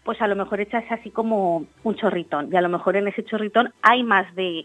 pues 0.03 0.21
a 0.23 0.29
lo 0.29 0.37
mejor 0.37 0.61
echas 0.61 0.85
así 0.91 1.11
como 1.11 1.67
un 1.83 1.95
chorritón 1.97 2.49
y 2.51 2.57
a 2.57 2.63
lo 2.63 2.71
mejor 2.71 2.97
en 2.97 3.09
ese 3.09 3.25
chorritón 3.25 3.73
hay 3.83 4.03
más 4.03 4.35
de 4.35 4.65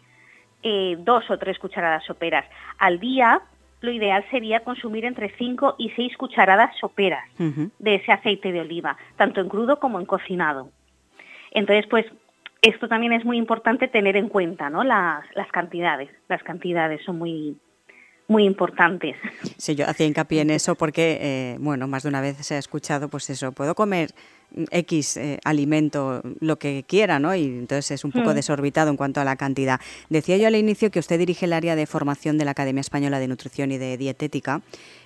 eh, 0.63 0.95
dos 0.99 1.29
o 1.29 1.37
tres 1.37 1.59
cucharadas 1.59 2.05
soperas. 2.05 2.45
Al 2.77 2.99
día 2.99 3.41
lo 3.81 3.91
ideal 3.91 4.25
sería 4.31 4.61
consumir 4.61 5.05
entre 5.05 5.29
cinco 5.37 5.75
y 5.77 5.89
seis 5.91 6.15
cucharadas 6.17 6.75
soperas 6.79 7.23
de 7.37 7.95
ese 7.95 8.11
aceite 8.11 8.51
de 8.51 8.61
oliva, 8.61 8.97
tanto 9.17 9.41
en 9.41 9.49
crudo 9.49 9.79
como 9.79 9.99
en 9.99 10.05
cocinado. 10.05 10.69
Entonces, 11.51 11.85
pues 11.87 12.05
esto 12.61 12.87
también 12.87 13.13
es 13.13 13.23
muy 13.23 13.37
importante 13.37 13.87
tener 13.87 14.17
en 14.17 14.27
cuenta, 14.27 14.69
¿no? 14.69 14.83
Las, 14.83 15.23
las 15.35 15.47
cantidades. 15.51 16.09
Las 16.27 16.41
cantidades 16.43 17.03
son 17.03 17.19
muy, 17.19 17.57
muy 18.27 18.45
importantes. 18.45 19.15
Sí, 19.57 19.75
yo 19.75 19.87
hacía 19.87 20.07
hincapié 20.07 20.41
en 20.41 20.49
eso 20.49 20.75
porque, 20.75 21.17
eh, 21.21 21.57
bueno, 21.59 21.87
más 21.87 22.03
de 22.03 22.09
una 22.09 22.21
vez 22.21 22.37
se 22.37 22.55
ha 22.55 22.57
escuchado, 22.57 23.07
pues 23.07 23.29
eso, 23.29 23.51
puedo 23.51 23.75
comer 23.75 24.13
X 24.71 25.17
eh, 25.17 25.39
alimento, 25.43 26.21
lo 26.39 26.57
que 26.57 26.85
quiera, 26.87 27.19
¿no? 27.19 27.35
Y 27.35 27.43
entonces 27.43 27.91
es 27.91 28.05
un 28.05 28.11
poco 28.11 28.31
mm. 28.31 28.33
desorbitado 28.33 28.89
en 28.89 28.97
cuanto 28.97 29.21
a 29.21 29.25
la 29.25 29.35
cantidad. 29.35 29.79
Decía 30.09 30.37
yo 30.37 30.47
al 30.47 30.55
inicio 30.55 30.91
que 30.91 30.99
usted 30.99 31.19
dirige 31.19 31.45
el 31.45 31.53
área 31.53 31.75
de 31.75 31.85
formación 31.85 32.37
de 32.37 32.45
la 32.45 32.51
Academia 32.51 32.81
Española 32.81 33.19
de 33.19 33.27
Nutrición 33.27 33.71
y 33.71 33.77
de 33.77 33.97
Dietética. 33.97 34.61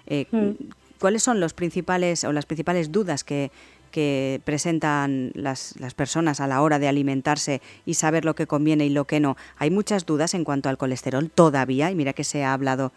Eh, 0.07 0.25
mm. 0.31 0.51
¿Cuáles 0.99 1.23
son 1.23 1.39
los 1.39 1.53
principales 1.53 2.25
o 2.25 2.33
las 2.33 2.45
principales 2.45 2.91
dudas 2.91 3.23
que, 3.23 3.51
que 3.89 4.41
presentan 4.45 5.31
las, 5.33 5.75
las, 5.79 5.93
personas 5.93 6.39
a 6.39 6.47
la 6.47 6.61
hora 6.61 6.79
de 6.79 6.87
alimentarse 6.87 7.61
y 7.85 7.95
saber 7.95 8.25
lo 8.25 8.35
que 8.35 8.47
conviene 8.47 8.85
y 8.85 8.89
lo 8.89 9.05
que 9.05 9.19
no. 9.19 9.35
Hay 9.57 9.71
muchas 9.71 10.05
dudas 10.05 10.33
en 10.33 10.43
cuanto 10.43 10.69
al 10.69 10.77
colesterol 10.77 11.29
todavía, 11.29 11.91
y 11.91 11.95
mira 11.95 12.13
que 12.13 12.23
se 12.23 12.43
ha 12.43 12.53
hablado 12.53 12.91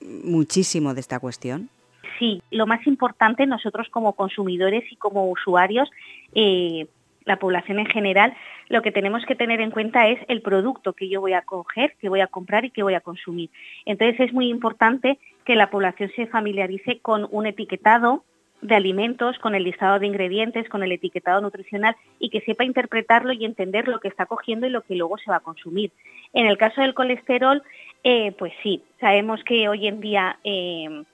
muchísimo 0.00 0.94
de 0.94 1.00
esta 1.00 1.18
cuestión. 1.18 1.68
Sí, 2.18 2.42
lo 2.50 2.66
más 2.66 2.86
importante 2.86 3.46
nosotros 3.46 3.88
como 3.90 4.14
consumidores 4.14 4.84
y 4.90 4.96
como 4.96 5.30
usuarios, 5.30 5.88
eh, 6.34 6.86
la 7.24 7.38
población 7.38 7.78
en 7.78 7.86
general, 7.86 8.34
lo 8.68 8.82
que 8.82 8.90
tenemos 8.90 9.24
que 9.26 9.34
tener 9.34 9.60
en 9.60 9.70
cuenta 9.70 10.08
es 10.08 10.18
el 10.28 10.40
producto 10.40 10.94
que 10.94 11.08
yo 11.08 11.20
voy 11.20 11.34
a 11.34 11.42
coger, 11.42 11.94
que 12.00 12.08
voy 12.08 12.20
a 12.20 12.26
comprar 12.26 12.64
y 12.64 12.70
que 12.70 12.82
voy 12.82 12.94
a 12.94 13.00
consumir. 13.00 13.50
Entonces 13.84 14.18
es 14.20 14.32
muy 14.32 14.48
importante 14.48 15.18
que 15.44 15.54
la 15.54 15.70
población 15.70 16.10
se 16.16 16.26
familiarice 16.26 16.98
con 17.00 17.28
un 17.30 17.46
etiquetado 17.46 18.24
de 18.60 18.74
alimentos, 18.74 19.38
con 19.38 19.54
el 19.54 19.64
listado 19.64 19.98
de 19.98 20.06
ingredientes, 20.06 20.68
con 20.68 20.82
el 20.82 20.92
etiquetado 20.92 21.40
nutricional 21.40 21.96
y 22.18 22.30
que 22.30 22.40
sepa 22.40 22.64
interpretarlo 22.64 23.32
y 23.32 23.44
entender 23.44 23.88
lo 23.88 24.00
que 24.00 24.08
está 24.08 24.26
cogiendo 24.26 24.66
y 24.66 24.70
lo 24.70 24.82
que 24.82 24.96
luego 24.96 25.16
se 25.18 25.30
va 25.30 25.36
a 25.36 25.40
consumir. 25.40 25.92
En 26.32 26.46
el 26.46 26.58
caso 26.58 26.80
del 26.80 26.94
colesterol, 26.94 27.62
eh, 28.04 28.32
pues 28.32 28.52
sí, 28.62 28.82
sabemos 29.00 29.42
que 29.44 29.68
hoy 29.68 29.86
en 29.86 30.00
día 30.00 30.38
eh, 30.44 31.04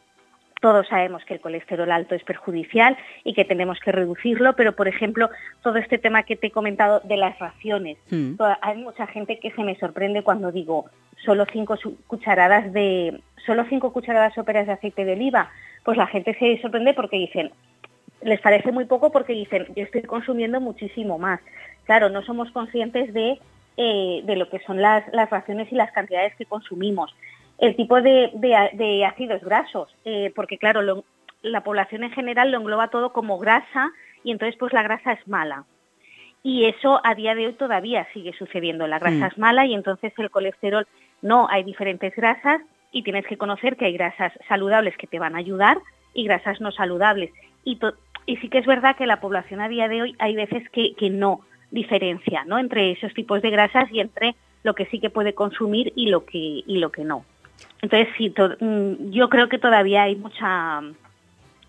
todos 0.64 0.88
sabemos 0.88 1.22
que 1.26 1.34
el 1.34 1.40
colesterol 1.40 1.90
alto 1.92 2.14
es 2.14 2.24
perjudicial 2.24 2.96
y 3.22 3.34
que 3.34 3.44
tenemos 3.44 3.78
que 3.80 3.92
reducirlo, 3.92 4.54
pero 4.56 4.72
por 4.72 4.88
ejemplo, 4.88 5.28
todo 5.62 5.76
este 5.76 5.98
tema 5.98 6.22
que 6.22 6.36
te 6.36 6.46
he 6.46 6.50
comentado 6.50 7.00
de 7.04 7.18
las 7.18 7.38
raciones, 7.38 7.98
mm. 8.10 8.36
hay 8.62 8.78
mucha 8.78 9.06
gente 9.06 9.38
que 9.38 9.50
se 9.50 9.62
me 9.62 9.76
sorprende 9.76 10.22
cuando 10.22 10.52
digo 10.52 10.86
solo 11.22 11.44
cinco 11.52 11.76
cucharadas 12.06 12.72
de 12.72 13.20
solo 13.44 13.66
cinco 13.68 13.92
cucharadas 13.92 14.32
soperas 14.32 14.66
de 14.66 14.72
aceite 14.72 15.04
de 15.04 15.12
oliva, 15.12 15.50
pues 15.84 15.96
la 15.96 16.06
gente 16.06 16.34
se 16.38 16.60
sorprende 16.60 16.94
porque 16.94 17.18
dicen 17.18 17.50
les 18.22 18.40
parece 18.40 18.72
muy 18.72 18.86
poco 18.86 19.12
porque 19.12 19.34
dicen 19.34 19.66
yo 19.76 19.84
estoy 19.84 20.02
consumiendo 20.02 20.60
muchísimo 20.60 21.18
más. 21.18 21.40
Claro, 21.84 22.08
no 22.08 22.22
somos 22.22 22.50
conscientes 22.52 23.12
de, 23.12 23.38
eh, 23.76 24.22
de 24.24 24.36
lo 24.36 24.48
que 24.48 24.60
son 24.60 24.80
las, 24.80 25.04
las 25.12 25.28
raciones 25.28 25.70
y 25.70 25.74
las 25.74 25.92
cantidades 25.92 26.34
que 26.36 26.46
consumimos 26.46 27.14
el 27.58 27.76
tipo 27.76 28.00
de, 28.00 29.04
ácidos 29.06 29.42
grasos, 29.42 29.94
eh, 30.04 30.32
porque 30.34 30.58
claro, 30.58 31.04
la 31.42 31.62
población 31.62 32.04
en 32.04 32.10
general 32.10 32.50
lo 32.50 32.58
engloba 32.58 32.88
todo 32.88 33.12
como 33.12 33.38
grasa 33.38 33.92
y 34.22 34.32
entonces 34.32 34.56
pues 34.58 34.72
la 34.72 34.82
grasa 34.82 35.12
es 35.12 35.28
mala. 35.28 35.64
Y 36.42 36.66
eso 36.66 37.00
a 37.04 37.14
día 37.14 37.34
de 37.34 37.46
hoy 37.46 37.52
todavía 37.54 38.06
sigue 38.12 38.34
sucediendo. 38.34 38.86
La 38.86 38.98
grasa 38.98 39.16
mm. 39.16 39.28
es 39.28 39.38
mala 39.38 39.66
y 39.66 39.74
entonces 39.74 40.12
el 40.18 40.30
colesterol 40.30 40.86
no, 41.22 41.48
hay 41.48 41.64
diferentes 41.64 42.14
grasas 42.14 42.60
y 42.94 43.02
tienes 43.02 43.26
que 43.26 43.36
conocer 43.36 43.76
que 43.76 43.86
hay 43.86 43.92
grasas 43.92 44.32
saludables 44.48 44.96
que 44.96 45.08
te 45.08 45.18
van 45.18 45.34
a 45.34 45.38
ayudar 45.38 45.78
y 46.14 46.24
grasas 46.24 46.60
no 46.60 46.70
saludables. 46.70 47.32
Y, 47.64 47.78
y 48.24 48.36
sí 48.36 48.48
que 48.48 48.58
es 48.58 48.66
verdad 48.66 48.96
que 48.96 49.04
la 49.06 49.20
población 49.20 49.60
a 49.60 49.68
día 49.68 49.88
de 49.88 50.00
hoy 50.00 50.16
hay 50.20 50.36
veces 50.36 50.70
que, 50.70 50.94
que 50.94 51.10
no 51.10 51.40
diferencia 51.72 52.44
¿no? 52.44 52.56
entre 52.58 52.92
esos 52.92 53.12
tipos 53.12 53.42
de 53.42 53.50
grasas 53.50 53.90
y 53.90 53.98
entre 53.98 54.36
lo 54.62 54.74
que 54.74 54.86
sí 54.86 55.00
que 55.00 55.10
puede 55.10 55.34
consumir 55.34 55.92
y 55.96 56.06
lo 56.06 56.24
que, 56.24 56.38
y 56.38 56.78
lo 56.78 56.92
que 56.92 57.04
no. 57.04 57.24
Entonces, 57.82 58.08
sí, 58.16 58.32
mm, 58.60 59.10
yo 59.10 59.28
creo 59.28 59.48
que 59.48 59.58
todavía 59.58 60.04
hay 60.04 60.14
mucha, 60.14 60.80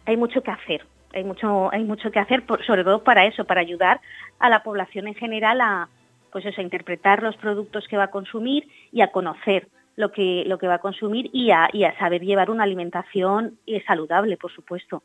hay 0.06 0.18
mucho 0.18 0.44
que 0.44 0.52
hacer, 0.52 0.86
hay 1.12 1.24
mucho, 1.24 1.74
hay 1.74 1.84
mucho 1.84 2.12
que 2.12 2.20
hacer, 2.20 2.44
sobre 2.68 2.84
todo 2.84 3.04
para 3.04 3.26
eso, 3.26 3.46
para 3.46 3.62
ayudar 3.62 4.00
a 4.38 4.50
la 4.50 4.62
población 4.62 5.08
en 5.08 5.16
general 5.16 5.60
a, 5.60 5.90
pues 6.32 6.46
a 6.46 6.62
interpretar 6.62 7.24
los 7.24 7.36
productos 7.36 7.88
que 7.88 7.98
va 7.98 8.06
a 8.06 8.12
consumir 8.12 8.68
y 8.92 9.02
a 9.02 9.08
conocer 9.08 9.68
lo 9.96 10.12
que, 10.12 10.44
lo 10.46 10.58
que 10.58 10.68
va 10.68 10.76
a 10.76 10.80
consumir 10.80 11.30
y 11.34 11.52
a, 11.52 11.70
y 11.72 11.84
a 11.84 11.98
saber 11.98 12.22
llevar 12.22 12.50
una 12.50 12.64
alimentación 12.64 13.58
saludable, 13.86 14.38
por 14.38 14.52
supuesto. 14.52 15.04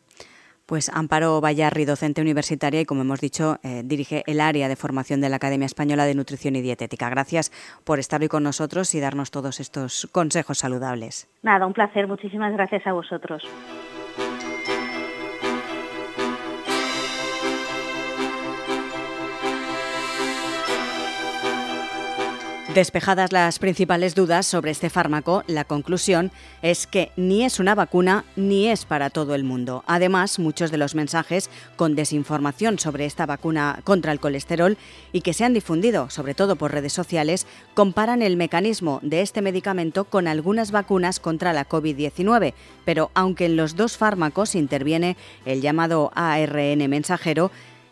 Pues 0.70 0.88
Amparo 0.88 1.40
Vallarri, 1.40 1.84
docente 1.84 2.20
universitaria 2.20 2.80
y, 2.80 2.84
como 2.84 3.00
hemos 3.02 3.20
dicho, 3.20 3.58
eh, 3.64 3.82
dirige 3.84 4.22
el 4.28 4.40
área 4.40 4.68
de 4.68 4.76
formación 4.76 5.20
de 5.20 5.28
la 5.28 5.34
Academia 5.34 5.66
Española 5.66 6.04
de 6.04 6.14
Nutrición 6.14 6.54
y 6.54 6.60
Dietética. 6.60 7.10
Gracias 7.10 7.50
por 7.82 7.98
estar 7.98 8.20
hoy 8.20 8.28
con 8.28 8.44
nosotros 8.44 8.94
y 8.94 9.00
darnos 9.00 9.32
todos 9.32 9.58
estos 9.58 10.08
consejos 10.12 10.58
saludables. 10.58 11.28
Nada, 11.42 11.66
un 11.66 11.72
placer. 11.72 12.06
Muchísimas 12.06 12.52
gracias 12.52 12.86
a 12.86 12.92
vosotros. 12.92 13.42
Despejadas 22.74 23.32
las 23.32 23.58
principales 23.58 24.14
dudas 24.14 24.46
sobre 24.46 24.70
este 24.70 24.90
fármaco, 24.90 25.42
la 25.48 25.64
conclusión 25.64 26.30
es 26.62 26.86
que 26.86 27.10
ni 27.16 27.44
es 27.44 27.58
una 27.58 27.74
vacuna 27.74 28.24
ni 28.36 28.68
es 28.68 28.84
para 28.84 29.10
todo 29.10 29.34
el 29.34 29.42
mundo. 29.42 29.82
Además, 29.88 30.38
muchos 30.38 30.70
de 30.70 30.76
los 30.76 30.94
mensajes 30.94 31.50
con 31.74 31.96
desinformación 31.96 32.78
sobre 32.78 33.06
esta 33.06 33.26
vacuna 33.26 33.80
contra 33.82 34.12
el 34.12 34.20
colesterol 34.20 34.78
y 35.12 35.22
que 35.22 35.34
se 35.34 35.44
han 35.44 35.52
difundido, 35.52 36.10
sobre 36.10 36.34
todo 36.34 36.54
por 36.54 36.70
redes 36.70 36.92
sociales, 36.92 37.44
comparan 37.74 38.22
el 38.22 38.36
mecanismo 38.36 39.00
de 39.02 39.22
este 39.22 39.42
medicamento 39.42 40.04
con 40.04 40.28
algunas 40.28 40.70
vacunas 40.70 41.18
contra 41.18 41.52
la 41.52 41.68
COVID-19. 41.68 42.54
Pero 42.84 43.10
aunque 43.14 43.46
en 43.46 43.56
los 43.56 43.74
dos 43.74 43.96
fármacos 43.96 44.54
interviene 44.54 45.16
el 45.44 45.60
llamado 45.60 46.12
ARN 46.14 46.88
mensajero, 46.88 47.50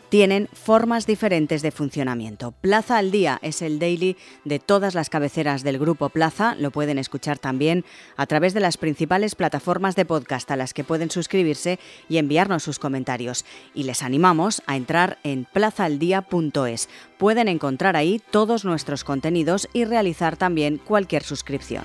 tienen 0.09 0.49
formas 0.51 1.05
diferentes 1.05 1.61
de 1.61 1.71
funcionamiento. 1.71 2.51
Plaza 2.51 2.97
al 2.97 3.11
Día 3.11 3.39
es 3.41 3.61
el 3.61 3.79
daily 3.79 4.17
de 4.43 4.59
todas 4.59 4.95
las 4.95 5.09
cabeceras 5.09 5.63
del 5.63 5.79
grupo 5.79 6.09
Plaza. 6.09 6.55
Lo 6.55 6.71
pueden 6.71 6.97
escuchar 6.97 7.39
también 7.39 7.85
a 8.17 8.25
través 8.25 8.53
de 8.53 8.59
las 8.59 8.77
principales 8.77 9.35
plataformas 9.35 9.95
de 9.95 10.05
podcast 10.05 10.49
a 10.51 10.55
las 10.55 10.73
que 10.73 10.83
pueden 10.83 11.11
suscribirse 11.11 11.79
y 12.09 12.17
enviarnos 12.17 12.63
sus 12.63 12.79
comentarios. 12.79 13.45
Y 13.73 13.83
les 13.83 14.03
animamos 14.03 14.61
a 14.65 14.75
entrar 14.75 15.19
en 15.23 15.45
plazaaldía.es. 15.45 16.89
Pueden 17.17 17.47
encontrar 17.47 17.95
ahí 17.95 18.21
todos 18.31 18.65
nuestros 18.65 19.03
contenidos 19.03 19.69
y 19.73 19.85
realizar 19.85 20.37
también 20.37 20.77
cualquier 20.77 21.23
suscripción. 21.23 21.83